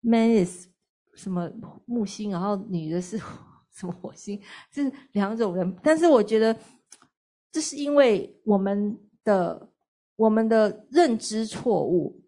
[0.00, 0.68] “man is”
[1.14, 1.50] 什么
[1.86, 3.18] 木星，然后女的是
[3.72, 4.40] 什么火星，
[4.70, 5.76] 这是两种人。
[5.82, 6.56] 但是我觉得，
[7.52, 9.68] 这是因为我们的。
[10.18, 12.24] 我们的认知错误，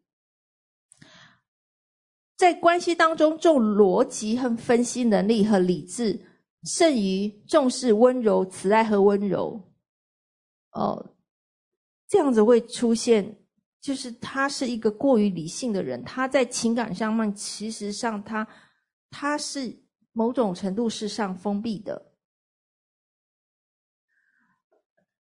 [2.36, 6.24] 在关系当中重逻辑和分析能力和理智，
[6.64, 9.72] 胜于重视温柔、慈爱和温柔。
[10.72, 11.16] 哦，
[12.06, 13.42] 这样子会出现，
[13.80, 18.46] 就是他是一个过于理性的人，他在情感上面，其实上他
[19.10, 19.82] 他是
[20.12, 22.12] 某种程度是上封闭的。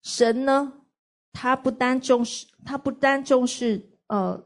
[0.03, 0.85] 神呢？
[1.33, 4.43] 他不单重视，他不单重视，呃，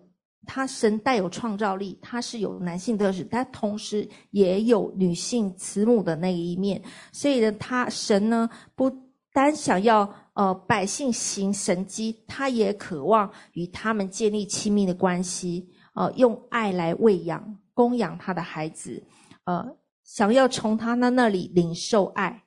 [0.53, 6.82] 他神带有创造力，他是有男性特质，但同时也有女性慈母的那一面。
[7.12, 8.90] 所以呢，他神呢不
[9.32, 19.01] 单想要呃百姓行神迹，他也渴望与他们建立亲密的关系，呃，用爱来喂养、供养他的孩子，
[19.44, 19.64] 呃，
[20.03, 22.42] 想要从他那那里领受爱，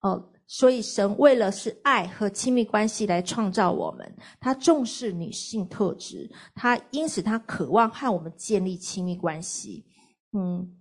[0.00, 9.84] 呃所以，神为了是爱和亲密关系来创造我们，他重视女性特质，他因此他渴望和我们建立亲密关系。
[10.32, 10.74] 嗯，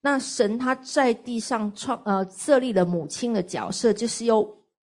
[0.00, 4.44] 那神他在地上创呃设立了母亲的角色，就是要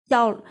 [0.07, 0.41] 要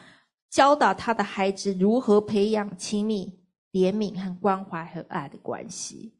[0.50, 3.40] 教导他的孩子如何培养亲密、
[3.72, 6.14] 怜悯和关怀和爱的关系。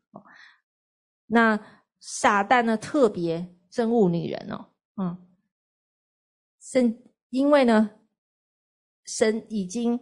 [1.27, 1.61] 那
[2.01, 4.65] 撒旦呢，特别憎恶女人哦。
[4.99, 5.17] 嗯，
[6.61, 7.91] 神因为呢，
[9.05, 9.99] 神已经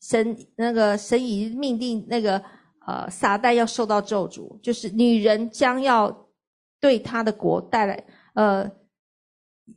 [0.00, 2.38] 神那个神已经命定那个
[2.86, 6.30] 呃撒旦要受到咒诅，就是女人将要
[6.78, 8.70] 对他的国带来呃，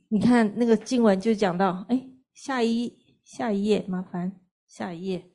[0.09, 5.31] 你看那个经文就讲到，哎，下一下一页，麻烦下一页。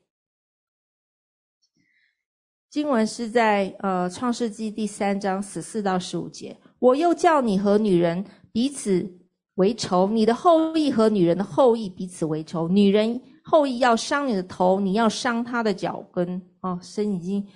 [2.69, 9.07] 经文是在呃创世纪第三章十四到十五节，我又叫你和女人彼此
[9.55, 12.67] 为仇，你的后裔和女人的后裔彼此为仇。
[12.67, 16.41] 女人后裔要伤你的头，你要伤她的脚跟。
[16.61, 17.47] 哦，神已经，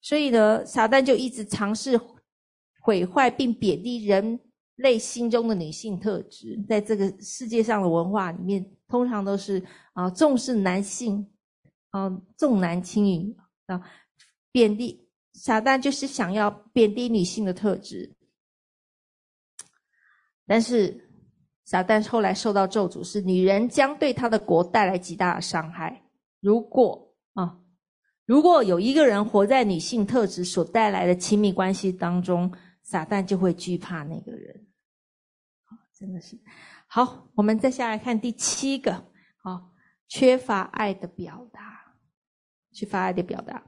[0.00, 2.00] 所以呢，撒旦就一直尝试
[2.80, 4.40] 毁坏并贬低人
[4.76, 6.58] 类心中的女性特质。
[6.66, 11.26] 在这个世界上的文化里面，通常都是啊重视男性，
[11.90, 13.36] 啊重男轻女
[13.66, 13.80] 啊，
[14.50, 18.14] 贬低撒旦就是想要贬低女性的特质，
[20.46, 21.02] 但是。
[21.68, 26.00] 撒旦后来受到咒诅，是女人将对他的国带来极大的伤害。
[26.40, 27.58] 如果啊，
[28.24, 34.64] 如果有一个人活在女性特质所带来的亲密关系当中，撒旦就会惧怕那个人。
[35.98, 36.38] 真的是
[36.86, 37.28] 好。
[37.34, 38.92] 我们再下来看第七个，
[39.42, 39.66] 啊，
[40.06, 41.96] 缺乏爱的表达，
[42.70, 43.60] 缺乏爱的表达。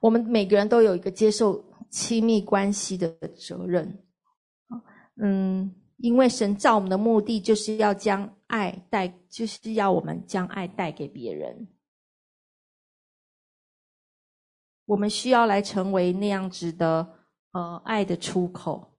[0.00, 4.05] 我们每个人都有一个接受亲密关系的责任。
[5.18, 11.68] 嗯，因为神造我们的目的就是要将爱带，就是要我们将爱带给别人。
[14.84, 17.14] 我们需要来成为那样子的
[17.52, 18.92] 呃爱的出口。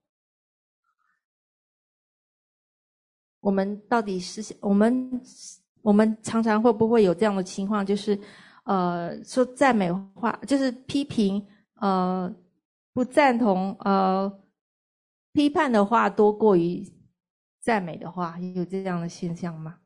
[3.39, 5.21] 我们到底是我们
[5.83, 8.19] 我们常常会不会有这样的情况，就是
[8.63, 11.45] 呃说赞美话，就是批评
[11.75, 12.35] 呃
[12.91, 14.46] 不赞同呃。
[15.37, 16.83] 批判的话多过于
[17.59, 19.81] 赞美的话，也有这样的现象吗？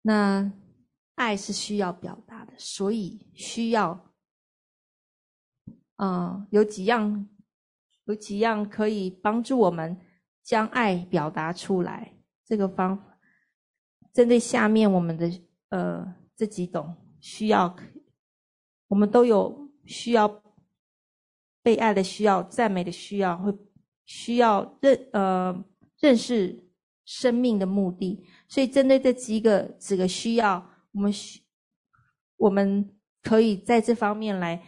[0.00, 0.50] 那
[1.14, 4.14] 爱是需要表达的，所以需要，
[5.96, 7.28] 嗯，有几样，
[8.06, 10.00] 有几样可以帮助我们
[10.42, 12.14] 将爱表达出来。
[12.46, 13.14] 这个方
[14.14, 15.30] 针对下面我们的
[15.68, 17.76] 呃这几种需要，
[18.86, 20.42] 我们都有需要。
[21.68, 23.52] 被爱的需要，赞美的需要，会
[24.06, 25.64] 需要认呃
[26.00, 26.66] 认识
[27.04, 28.24] 生命的目的。
[28.48, 31.42] 所以针对这几个几个需要，我们需
[32.38, 34.62] 我们可以在这方面来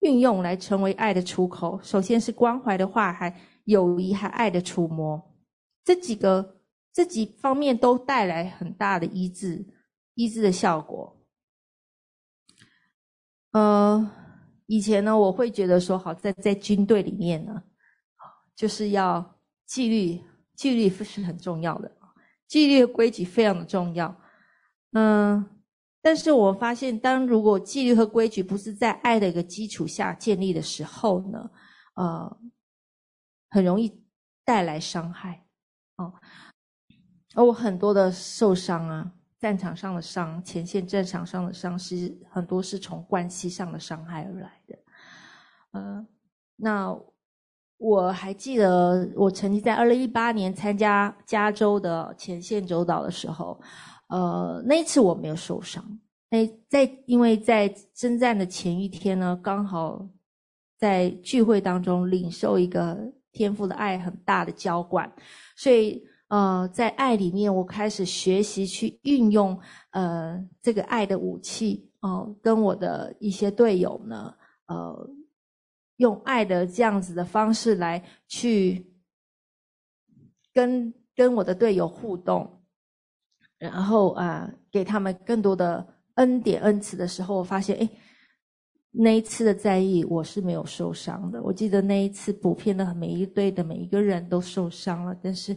[0.00, 1.80] 运用，来成为爱的出口。
[1.82, 5.34] 首先是关怀的话，还友谊，还爱的触摸，
[5.82, 6.60] 这几个
[6.92, 9.64] 这几方面都带来很大的医治
[10.12, 11.16] 医治的效果。
[13.52, 14.24] 呃。
[14.66, 17.62] 以前呢，我会觉得说，好在在军队里面呢，
[18.54, 20.20] 就是要纪律，
[20.54, 21.90] 纪律是很重要的，
[22.48, 24.14] 纪律和规矩非常的重要。
[24.92, 25.44] 嗯，
[26.02, 31.50] 但是我发现，当如果纪律和规矩不是在爱的一个基础下建立的时候呢，
[31.94, 32.38] 呃，
[33.50, 34.02] 很容易
[34.44, 35.46] 带来伤害。
[35.96, 36.12] 哦，
[37.34, 39.12] 而我很多的受伤啊。
[39.46, 44.76] 战场上的伤，前线战场上的伤，是很多是从关系上的伤害而来的。
[45.70, 46.04] 呃，
[46.56, 46.98] 那
[47.78, 53.60] 我还记得，我曾经在二零一八年参加加州的前线州岛的时候，
[54.08, 55.80] 呃，那一次我没有受伤。
[56.28, 60.04] 那在因为在征战的前一天呢，刚好
[60.76, 62.98] 在聚会当中领受一个
[63.30, 65.08] 天父的爱很大的浇灌，
[65.56, 66.04] 所以。
[66.28, 69.56] 呃，在爱里面，我开始学习去运用
[69.90, 74.34] 呃这个爱的武器哦、跟我的一些队友呢，
[74.66, 75.08] 呃，
[75.98, 78.92] 用爱的这样子的方式来去
[80.52, 82.60] 跟跟我的队友互动，
[83.58, 87.88] 然后啊、给他们更多的恩典恩赐的时候，我发现，哎，
[88.90, 91.40] 那一次的在役我是没有受伤的。
[91.40, 95.56] 我记得那一次普遍的每一队的每一个人都受伤了，但是。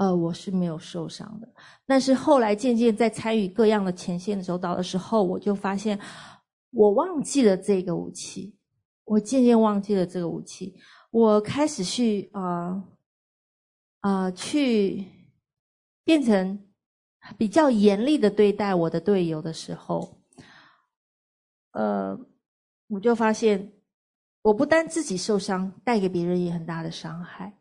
[0.00, 1.48] 呃，我是没有受伤的，
[1.84, 6.00] 但是后来渐渐在参与各样的前线的走岛的时候，我就发现
[6.70, 8.56] 我忘记了这个武器，
[9.04, 10.74] 我渐渐忘记了这个武器，
[11.10, 12.82] 我开始去啊
[14.00, 15.04] 啊、呃、去
[16.02, 16.58] 变成
[17.36, 20.22] 比较严厉的对待我的队友的时候，
[21.72, 22.18] 呃，
[22.88, 23.70] 我就发现
[24.40, 27.59] 我不单自己受伤，带给别人也很大的伤害。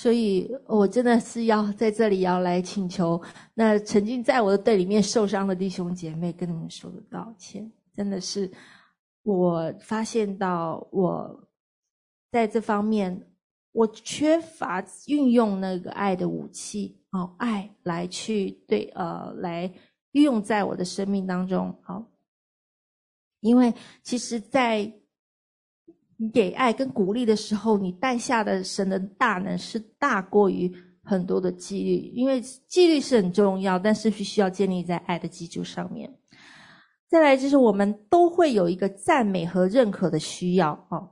[0.00, 3.20] 所以，我真的是要在这里要来请求，
[3.52, 7.68] 那曾经在我的队里面受伤的弟兄姐妹，跟你们说个道歉。
[7.96, 8.48] 真的是，
[9.24, 11.50] 我发现到我
[12.30, 13.28] 在这方面，
[13.72, 19.68] 我缺乏运用那个爱的武器哦，爱来去对呃来
[20.12, 22.06] 运用在我的生命当中好，
[23.40, 23.74] 因为
[24.04, 24.92] 其实，在
[26.20, 30.68] 你给爱跟鼓励的时候，你带下的神的大能是大过于
[31.04, 36.12] 很多的纪律，因为纪律是很重要，但是必须要建立在爱的基础上面。
[37.08, 41.08] 再来就是我们都会有一个赞美和认可的需要哦。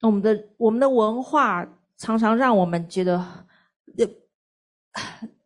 [0.00, 1.64] 我们的我们的文化
[1.98, 3.22] 常常让我们觉得，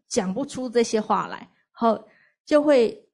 [0.08, 2.06] 讲不出这些话来，好，
[2.46, 3.06] 就会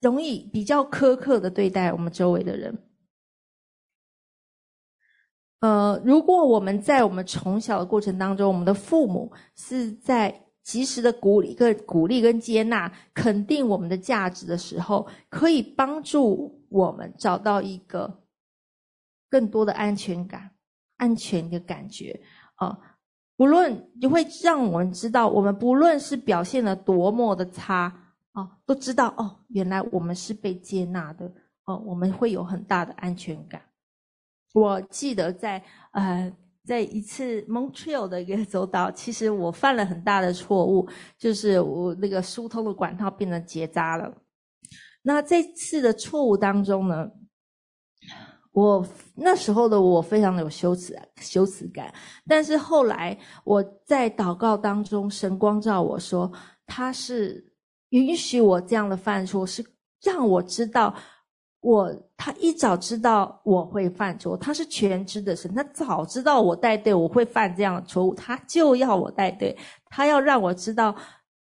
[0.00, 2.76] 容易比较苛刻的对待我们周围的人。
[5.60, 18.22] 呃，如果我们在我们从小的过程当中，我们的父母是在及时的鼓励、跟鼓励、跟接纳、肯定我们的价值的时候，可以帮助我们找到一个
[19.30, 20.50] 更多的安全感。
[20.98, 22.20] 安全的感觉
[22.56, 22.76] 啊，
[23.36, 27.84] 不论就会让我们知道，我们不论是表现的多么的差
[28.32, 31.32] 啊，都知道哦，原来我们是被接纳的
[31.66, 33.62] 哦，我们会有很大的安全感。
[34.54, 36.32] 我记得在呃，
[36.64, 44.12] 在一次 Montreal 的一个走道，其实我犯了很大的错误，就是我那个疏通的管道变成结扎了。
[45.02, 47.08] 那这次的错误当中呢，
[48.52, 51.92] 我那时候的我非常的有羞耻羞耻感，
[52.26, 56.30] 但是后来我在祷告当中，神光照我说，
[56.66, 57.52] 他是
[57.90, 59.64] 允许我这样的犯错，是
[60.02, 60.94] 让我知道
[61.60, 69.56] 我他一早知道我会犯错，他是全知的神，他早知道我带队我会犯这样的错误，他就要我带队，
[69.86, 70.94] 他要让我知道，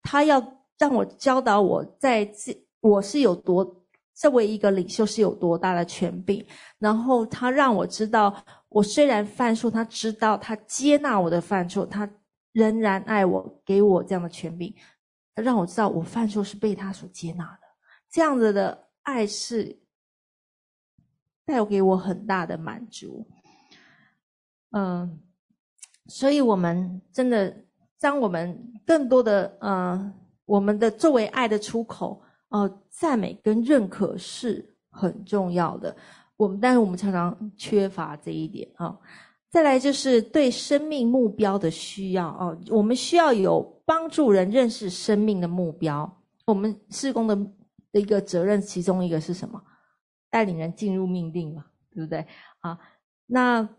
[0.03, 0.41] 他要
[0.77, 3.77] 让我教导我在这我是有多。
[4.13, 6.45] 作为一个领袖是有多大的权柄，
[6.77, 8.31] 然后他让我知道，
[8.69, 12.07] 我虽然犯错，他知道他接纳我的犯错，他
[12.51, 14.71] 仍然爱我，给我这样的权柄，
[15.33, 17.67] 让我知道我犯错是被他所接纳的。
[18.11, 19.75] 这样子的爱是
[21.45, 23.27] 带给我很大的满足。
[24.71, 25.19] 嗯，
[26.07, 27.55] 所以我们真的，
[27.97, 30.13] 将我们更多的，嗯，
[30.45, 32.21] 我们的作为爱的出口。
[32.49, 35.95] 哦，赞美跟认可是很重要的。
[36.35, 38.93] 我们，但是我们常常缺乏这一点啊。
[39.49, 46.09] 再来就是对生命目标的需要哦，我们需要有帮助人认识生命的目标。
[46.45, 47.35] 我们事工的
[47.93, 49.61] 的一个责任，其中一个是什么？
[50.31, 52.25] 带领人进入命定嘛，对不对？
[52.61, 52.79] 啊，
[53.27, 53.69] 那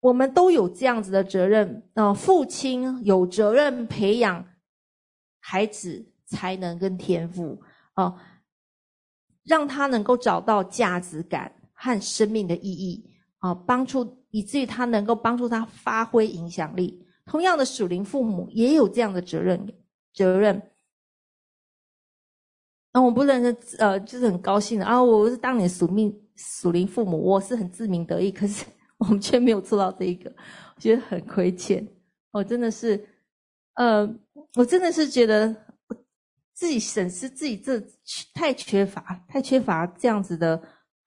[0.00, 1.82] 我们都有这样子的责任。
[1.94, 4.44] 啊，父亲有责任培养
[5.40, 6.10] 孩子。
[6.26, 7.62] 才能跟天赋
[7.96, 8.18] 哦，
[9.44, 17.06] 让他能够找到价值感和生命的意义啊，帮助以至于他能够帮助他发挥影响力。
[17.26, 19.70] 同样的，属灵父母也有这样的责任
[20.14, 20.60] 责任。
[22.94, 28.32] 那我不能呃，就是很高兴的啊，我是当你属命属灵父母，我是很自鸣得意。
[28.32, 28.64] 可是
[28.96, 30.32] 我们却没有做到这一个，
[30.76, 31.86] 我觉得很亏欠。
[32.30, 33.06] 我真的是，
[33.74, 34.08] 呃，
[34.54, 35.54] 我真的是觉得。
[36.56, 37.82] 自己审视自己，这
[38.32, 40.54] 太缺乏，太缺乏这样子的，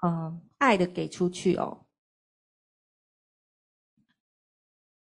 [0.03, 1.85] 嗯、呃，爱的给出去哦。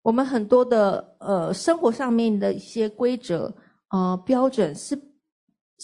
[0.03, 3.57] 我们很多的呃生活上面的一些规则，
[3.89, 4.95] 呃标准是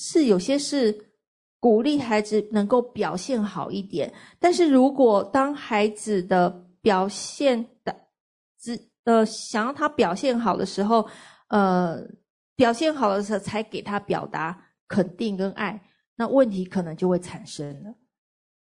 [0.00, 1.12] 是有些是
[1.58, 7.94] 鼓励孩子能够表现好一点，但是如果当孩子的表现的
[8.58, 11.06] 只呃想要他表现好的时候，
[11.48, 12.00] 呃。
[12.56, 15.82] 表现好的时候，才给他表达肯定跟爱，
[16.16, 17.94] 那问题可能就会产生了。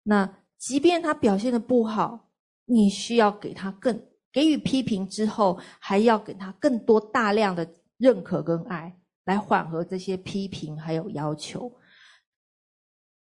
[0.02, 2.32] 那即便他表现的不好，
[2.64, 3.96] 你需要给他更
[4.32, 7.64] 给予批评之后，还要给他更多大量的
[7.96, 11.70] 认可跟爱，来缓和这些批评还有要求。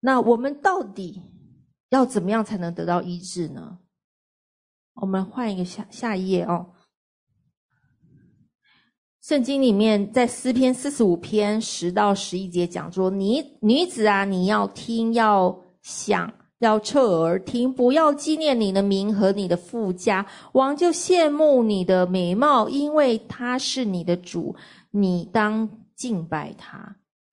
[0.02, 1.22] 那我们到底
[1.90, 3.80] 要怎么样才能得到医治呢？
[4.96, 6.74] 我们换一个下下一页哦。
[9.22, 20.26] 圣经里面，在诗篇四十五篇十到十一节讲说：“你女子啊，你要听，要想，要侧耳听，不要纪念你的名和你的富家。
[20.52, 24.54] 王就羡慕你的美貌，因为他是你的主，
[24.92, 26.78] 你当敬拜他。”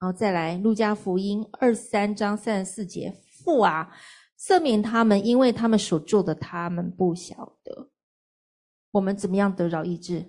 [0.01, 3.95] 然后再来，路加福音二三章三十四节：“父啊，
[4.39, 7.91] 赦免他们，因为他们所做的，他们不晓得。”
[8.93, 10.25] 我们怎么样得着医治？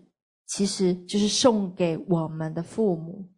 [0.46, 3.32] 其实就是送给我们的父母，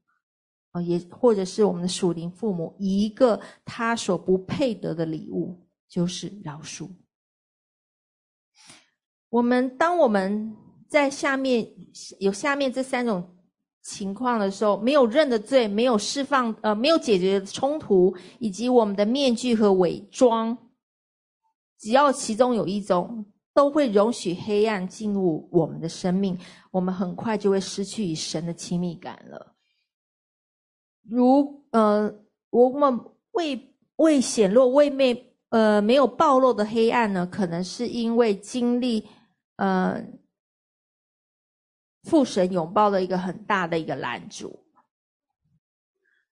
[0.71, 6.89] 啊，也或者是我们的属灵父母一个他所不配得的礼物，就是饶恕。
[9.29, 10.55] 我们当我们
[10.89, 11.71] 在下面
[12.19, 13.32] 有下面这三种
[13.83, 20.57] 情况的时候，没有认的罪，没有释放，呃，没有解决冲突，以及我们的面具和伪装，
[21.77, 26.37] 只要其中有一种，都会容许黑暗进入我们的生命，
[26.71, 29.53] 我们很快就会失去与神的亲密感了。
[31.07, 32.09] 如呃，
[32.51, 32.97] 我们
[33.33, 39.05] 未未显露、未没呃没有暴露的黑暗呢，可能是因为经历
[39.57, 40.01] 呃
[42.03, 44.59] 父神拥抱的一个很大的一个拦阻。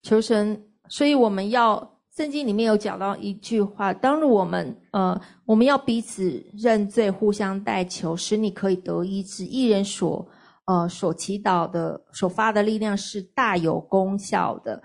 [0.02, 1.90] 求神，所以我们要。
[2.14, 9.46] 圣经里面有讲到一句话：当我们呃，我们要彼此认罪，互相代求，使你可以得医治。
[9.46, 10.28] 一人所
[10.66, 14.84] 呃所祈祷的、所发的力量是大有功效的。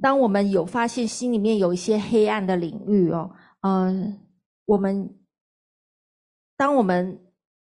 [0.00, 3.30] 当我们有发现心里面有一些黑暗的领域哦，
[3.60, 4.20] 嗯、
[4.64, 5.14] 我们
[6.56, 7.20] 当我们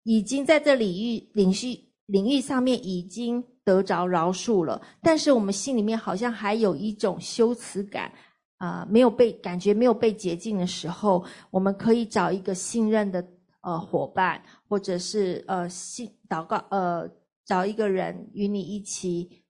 [0.04, 8.12] 已经在这领域领域领域上面已经得着饶恕了，但是我们心里面好像还有一种羞耻感。
[8.58, 13.26] 啊、没有被感觉没有被洁净的时候，我们可以找一个信任的
[13.62, 17.10] 呃伙伴，或者是呃信祷告呃
[17.44, 19.42] 找一个人与你一起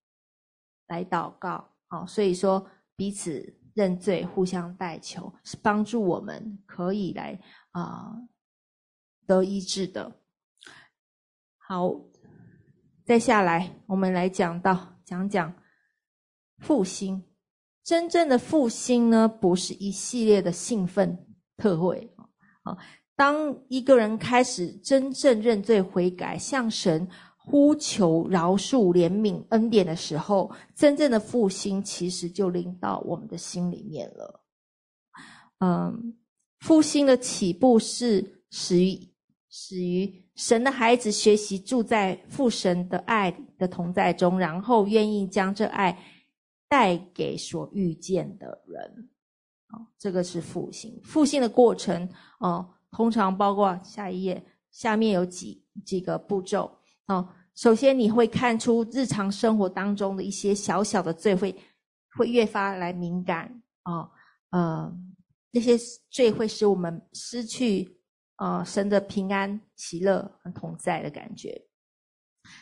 [0.88, 1.68] 来祷告。
[1.88, 7.38] 好、哦，所以说彼此认罪，互相代求，是帮助我们可以来
[7.72, 8.16] 啊、
[9.26, 10.21] 得医治的。
[11.72, 11.90] 好，
[13.02, 15.54] 再下来我们来讲到讲讲
[16.58, 17.24] 复兴。
[17.82, 21.16] 真正的复兴呢，不是一系列的兴奋
[21.56, 22.12] 特会
[22.64, 22.76] 啊。
[23.16, 27.08] 当一个人开始真正认罪悔改，向神
[27.38, 34.44] 呼求饶恕、怜悯、恩典的时候，真正的复兴其实就临到我们的心里面了。
[35.60, 36.18] 嗯，
[36.58, 39.11] 复兴的起步是始于
[39.52, 45.96] 始于神的孩子学习住在父神的爱的同在中，然后愿意将这爱。
[46.68, 49.10] 带给所遇见的人，
[49.66, 50.98] 啊，这个是复兴。
[51.04, 56.78] 复兴的过程，哦，通常包括下一页下面有几几个步骤，
[57.08, 61.54] 哦，首先你会看出日常生活当中的一些小小的罪会
[62.16, 64.08] 会越发来敏感，啊，
[64.48, 64.90] 呃，
[65.50, 65.76] 那些
[66.08, 67.98] 罪会使我们失去，
[68.42, 71.62] 呃，神的平安、喜乐同在的感觉。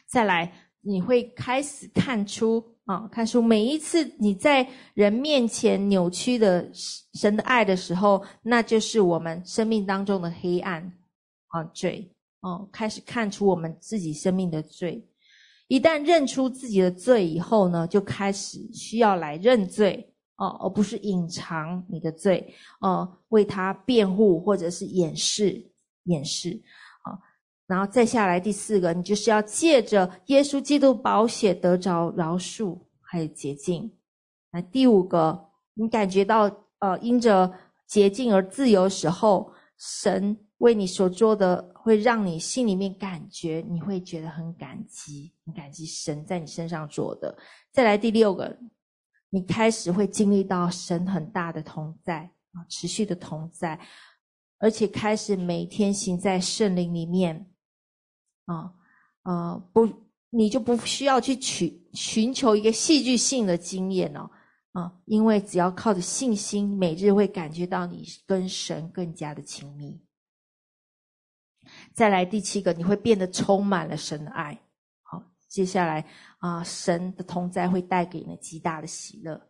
[0.07, 0.53] 再来，
[0.83, 2.63] 你会开始看出。
[2.85, 6.69] 啊，看出，每一次你在人面前扭曲的
[7.15, 10.83] 神的爱的时候，那就是我们生命当中的黑暗
[11.47, 15.09] 啊罪哦，开始看出我们自己生命的罪。
[15.69, 25.65] 一旦认出自己的罪以后呢，就开始需要来认罪哦，而不是隐藏你的罪哦，为他辩护或者是掩饰
[26.05, 26.61] 掩饰
[27.03, 27.19] 啊。
[27.67, 33.93] 然后再下来第四个，你就是要借着耶稣基督宝血得着饶恕，还有洁净。
[34.51, 37.53] 那第五个，你感觉到呃，因着
[37.87, 47.37] 洁净而自由时候，神为你所做的，会让你心里面感觉，你会觉得很感激，很感激神在你身上做的。
[47.71, 48.59] 再来第六个，
[49.29, 53.79] 你开始会经历到神很大的同在啊，持续的同在，
[54.61, 57.51] 而且开始每天行在圣灵里面。
[58.45, 58.73] 啊，
[59.23, 59.89] 呃，不，
[60.31, 64.31] 你就不需要去取寻求一个戏剧性的经验哦，
[64.73, 70.01] 啊，因为只要靠着信心，每日会感觉到你跟神更加的亲密。
[71.95, 74.61] 再来第七个，你会变得充满了神的爱。
[75.03, 76.05] 好，接下来
[76.39, 79.41] 啊，神的同在会带给你极大的喜乐。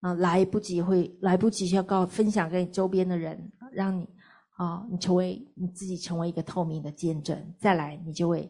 [0.00, 4.08] 啊，来不及会来不及要告分享给你周边的人，让你。
[4.56, 8.48] 啊、你成为你自己，成为一个透明的见证，再来你就会，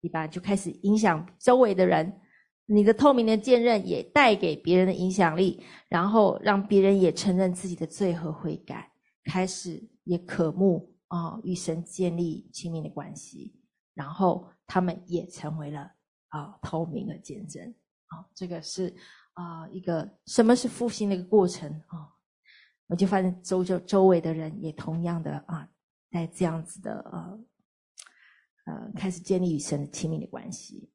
[0.00, 2.20] 一般就开始影响周围的人。
[2.64, 8.90] 你的透明的见证也带给别人的影响力，然后让别人也承认自己的罪和悔改，
[9.24, 13.54] 开始也渴慕啊、与神建立亲密的关系，
[13.92, 15.90] 然后他们也成为了
[16.28, 17.62] 啊、透明的见证。
[18.06, 18.94] 啊、这个是
[19.34, 22.14] 啊、一个什么是复兴的一个过程啊。
[22.88, 25.68] 我就发现周周周围的人也同样的啊，
[26.10, 27.40] 在这样子的呃
[28.64, 30.90] 呃开始建立与神的亲密的关系。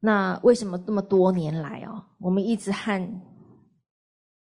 [0.00, 3.22] 那为什么这么多年来哦，我们一直和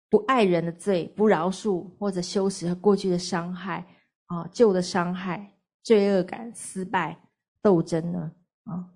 [0.10, 3.86] 不爱人的罪、不饶恕或者羞耻和过去的伤害
[4.28, 7.30] 啊、旧的伤害、罪恶感、失败
[7.62, 8.32] 斗争呢？
[8.64, 8.90] 啊，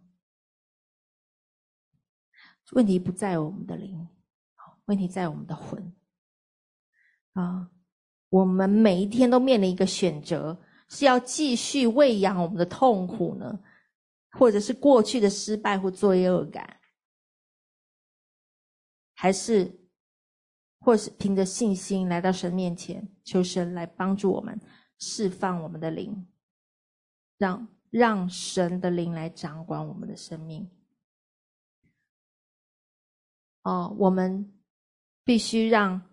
[2.72, 4.08] 问题不在我们的灵，
[4.86, 5.94] 问题在我们的魂。
[7.34, 7.70] 啊，
[8.30, 13.60] 我们每一天都面临一个选择：是要继续喂养我们的痛苦呢？
[14.32, 16.80] 或者是过去的失败或罪恶感？
[19.14, 19.80] 还是，
[20.80, 24.60] 或是凭着信心来到神面前，求神来帮助我们
[24.98, 26.28] 释放我们的灵，
[27.38, 30.70] 让让神的灵来掌管我们的生命。
[33.64, 34.54] 哦，我们
[35.24, 36.09] 必须让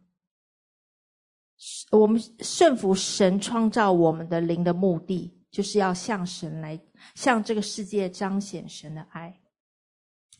[1.90, 6.78] 我们顺服神创造我们的灵的目的，就是要向神来
[7.14, 9.40] 向这个世界彰显神的爱。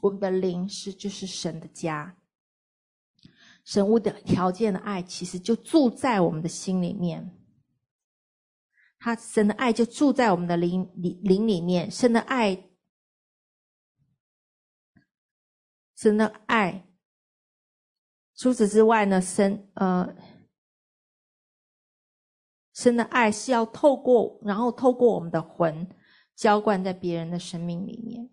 [0.00, 2.16] 我们的灵是就是神的家。
[3.64, 7.34] 神无条件的爱，其实就住在我们的心里面。
[8.98, 11.90] 他神的爱就住在我们的灵里灵里面。
[11.90, 12.70] 神的爱，
[15.96, 16.86] 神的爱。
[18.36, 20.14] 除此之外呢，神呃，
[22.76, 25.88] 神的爱是要透过，然后透过我们的魂
[26.36, 28.30] 浇灌在别人的生命里面，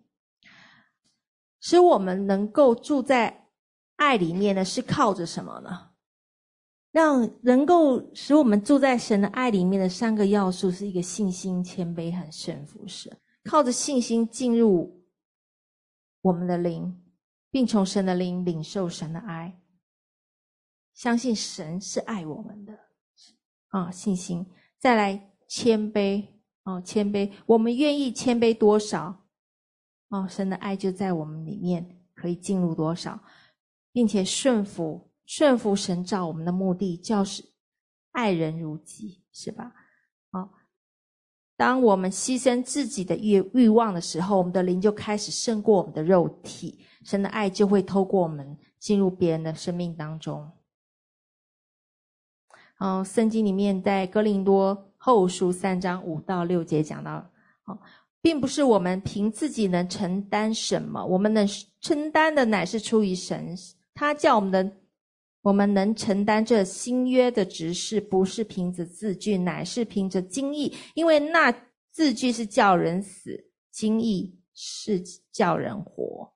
[1.58, 3.40] 使我们能够住在。
[3.96, 5.92] 爱里面呢，是靠着什么呢？
[6.90, 13.16] 让能够使我们住在神的爱里面的三个要素，是一个信心、谦卑和顺服神。
[13.44, 15.06] 靠着信心进入
[16.22, 17.04] 我们的灵，
[17.52, 19.62] 并从神的灵领受神的爱，
[20.92, 22.76] 相信神是爱我们的
[23.74, 24.46] 啊，信心。
[24.78, 26.24] 再来谦卑
[26.62, 29.24] 啊，谦卑，我们愿意谦卑多少，
[30.10, 33.18] 哦，神的爱就在我们里面可以进入多少。
[33.92, 37.44] 并且顺服，顺服神造我们的目的，就是
[38.10, 39.72] 爱人如己，是吧？
[40.32, 40.50] 好，
[41.56, 50.50] 当我们牺牲自己的欲欲望的时候，我们的灵就开始胜过我们的肉体，神的爱就会透过我们进入别人的生命当中。
[52.84, 57.14] 嗯，圣经里面在哥林多后书三章五到六节讲到，
[57.64, 57.78] 哦，
[58.20, 61.48] 并不是我们凭自己能承担什么，我们能
[61.80, 63.56] 承担的乃是出于神。
[63.94, 64.70] 他叫我们的，
[65.40, 70.70] 我们能承担这新约的职事，不是凭着字句，乃是凭着经意。
[70.92, 71.50] 因为那
[71.90, 76.30] 字句是叫人死，经意是叫人活。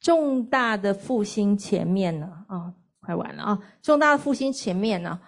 [0.00, 3.58] 重大的复兴前面呢，啊、快完了啊！
[3.82, 5.20] 重大的复兴前面呢，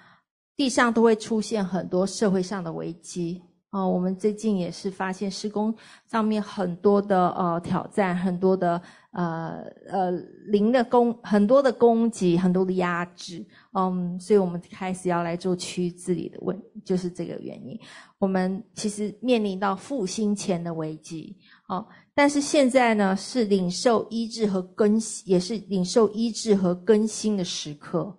[0.57, 3.43] 地上都会出现很多社会上的危机。
[3.71, 5.75] 哦，我们最近也是发现施工
[6.09, 8.81] 上面很多的呃挑战，很多的
[9.11, 10.13] 呃呃
[10.47, 13.45] 零的攻，很多的攻击，很多的压制。
[13.73, 17.77] 嗯，所以我们开始要来做区域治理的问，就是这个原因。
[18.21, 21.37] 我们其实面临到复兴前的危机，
[21.67, 21.85] 哦，
[22.15, 28.17] 但是现在呢是领受医治和更新，也是领受医治和更新的时刻。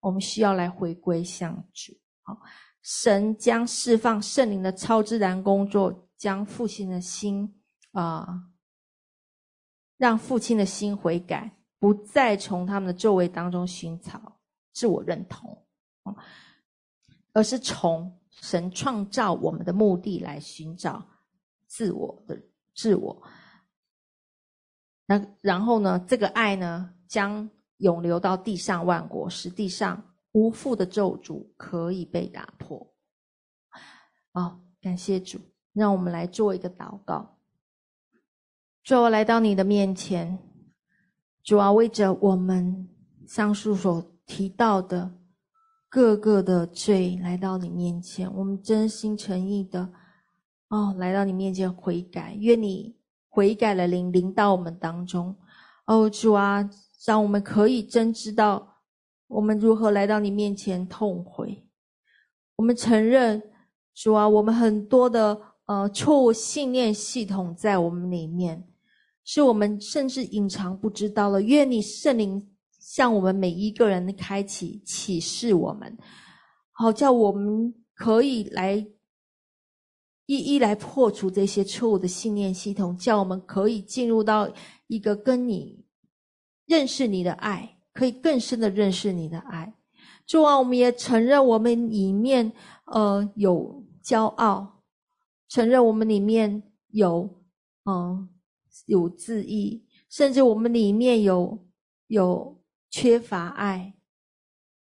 [0.00, 1.92] 我们需要来回归向主，
[2.22, 2.40] 好。
[2.82, 8.26] 神将释放圣灵的超自然工作，将父亲的心啊、
[9.98, 14.40] 让父亲的心悔改，不再从他们的座位当中寻找
[14.72, 15.66] 自我认同，
[17.34, 21.06] 而是从神创造我们的目的来寻找
[21.66, 22.40] 自我的
[22.74, 23.22] 自我。
[25.04, 27.46] 那然后呢，这个爱呢，将
[27.80, 30.02] 涌流到地上万国，使地上。
[30.32, 32.94] 无父的咒诅可以被打破。
[34.32, 35.40] 好，感谢主，
[35.72, 37.36] 让我们来做一个祷告。
[38.84, 40.38] 主啊，我来到你的面前，
[41.42, 42.88] 主啊，为着我们
[43.26, 45.12] 上述所提到的
[45.88, 49.92] 各个的罪，来到你面前，我们真心诚意的
[50.68, 52.96] 哦，来到你面前悔改，愿你
[53.28, 55.34] 悔改了灵临到我们当中。
[55.86, 56.70] 哦，主啊，
[57.04, 58.78] 让我们可以真知道。
[59.28, 61.64] 我们如何来到你面前痛悔？
[62.56, 63.40] 我们承认，
[63.94, 68.68] 主啊，我们很多的呃错误信念系统在我们里面，
[69.24, 71.40] 是我们甚至隐藏不知道了。
[71.40, 75.96] 愿你圣灵向我们每一个人开启启示我们，
[76.72, 78.84] 好叫我们可以来
[80.26, 84.52] 一一来破除这些错误的信念系统，叫我们可以进入到
[84.88, 85.79] 一个跟你
[86.70, 87.76] 认识你的爱。
[87.92, 89.74] 可以更深的认识你的爱，
[90.24, 92.52] 主啊，我们也承认我们里面
[92.86, 94.80] 呃有骄傲，
[95.48, 96.62] 承认我们里面
[96.92, 97.42] 有
[97.84, 98.28] 嗯、
[98.86, 101.66] 有自义，甚至我们里面有
[102.06, 103.96] 有缺乏爱。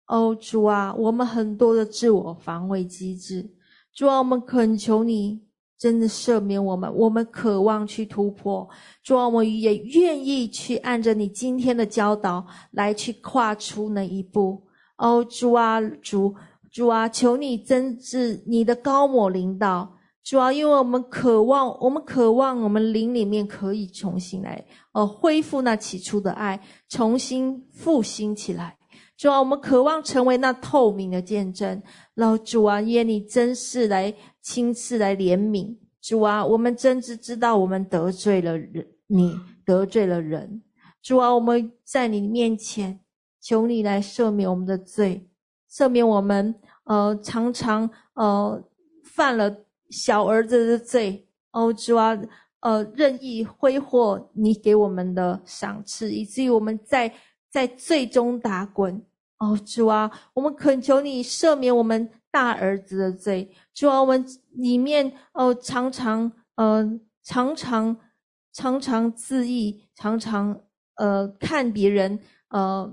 [0.06, 3.56] 哦，主啊，我们很多的自我防卫机制，
[3.94, 5.47] 主啊，我们恳求你。
[5.78, 8.68] 真的赦免我们，我们渴望去突破。
[9.02, 14.60] 主啊，我们也愿意去按着你今天的教导来去跨出那一步。
[14.96, 16.34] 哦，主啊，主，
[16.72, 19.94] 主啊，求你增至你的高某领导。
[20.24, 28.77] 主啊，因为我们渴望，我们渴望我们灵里面可以重新来，呃，恢复那起初的爱，重新复兴起来。
[29.18, 31.82] 主啊，我们渴望成为那透明的见证。
[32.14, 35.76] 老主啊，愿你真是来亲自来怜悯。
[36.00, 40.62] 主啊，我们真知知道我们得罪了人，你得罪了人。
[41.02, 43.00] 主啊，我们在你面前
[43.40, 45.28] 求你来赦免我们的罪，
[45.68, 46.54] 赦免我们
[46.84, 48.62] 呃常常呃
[49.04, 49.64] 犯了。
[49.90, 52.14] 小儿子的罪，哦，主啊，
[52.60, 57.10] 呃，任意挥霍你给我们的赏赐，以至于我们在
[57.50, 59.04] 在罪中打滚。
[59.38, 63.50] 哦，主啊，我们恳求你赦免我们大儿子的罪。
[63.72, 67.96] 主啊，我们里面哦，常常呃，常常
[68.52, 70.60] 常常自义，常常
[70.96, 72.18] 呃，看别人
[72.48, 72.92] 呃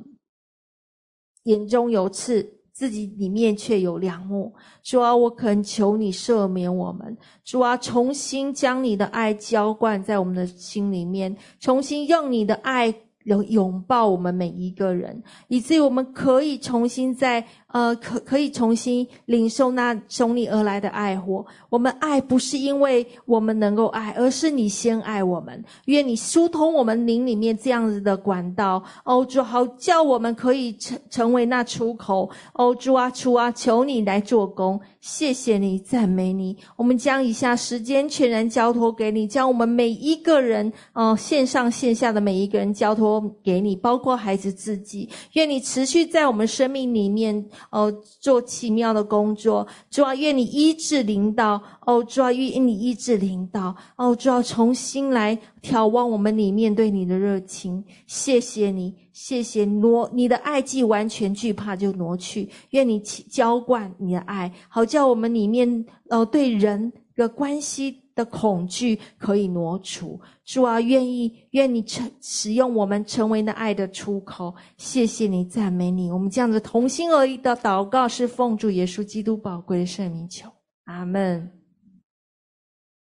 [1.44, 2.54] 眼中有刺。
[2.76, 4.54] 自己里面却有梁木，
[4.84, 12.94] 主啊，我恳求你赦免我们，主啊，重新将你的爱浇灌在我们的心里面，重新用你的爱
[13.26, 17.46] 拥抱我们每一个人，以至于我们可以重新在。
[17.76, 21.46] 呃，可可以重新领受那从你而来的爱火。
[21.70, 25.62] 我们爱不是因为我们能够爱，而是你先爱我们。
[25.88, 32.30] 愿你疏通我们灵里面这样子的管道，哦主，好叫我们可以成成为那出口。
[32.54, 34.80] 哦主啊，主啊，求你来做工。
[35.02, 36.56] 谢谢你，赞美你。
[36.78, 45.10] 我们将以下时间全然交托给你，将我们每一个人，呃，线上线下的每一个人交托给你，包括孩子自己。
[45.34, 47.46] 愿你持续在我们生命里面。
[47.72, 57.84] 哦，做奇妙的工作，主啊，愿你医治领导，哦，主啊，愿你医治领导，哦，主啊，重新来挑旺我们里面对你的热情。
[58.08, 68.05] 谢谢你，谢谢挪你的爱既完全惧怕就挪去，愿你浇灌你的爱，好叫我们里面呃对人的关系。
[68.16, 74.56] 的恐惧可以挪除，主啊，愿意愿你成使用我们成为那爱的出口。
[74.78, 76.10] 谢谢你，赞美你。
[76.10, 80.50] 我们这样子同心而意的祷告，是奉主耶稣基督宝贵的圣名求，
[80.86, 81.55] 阿门。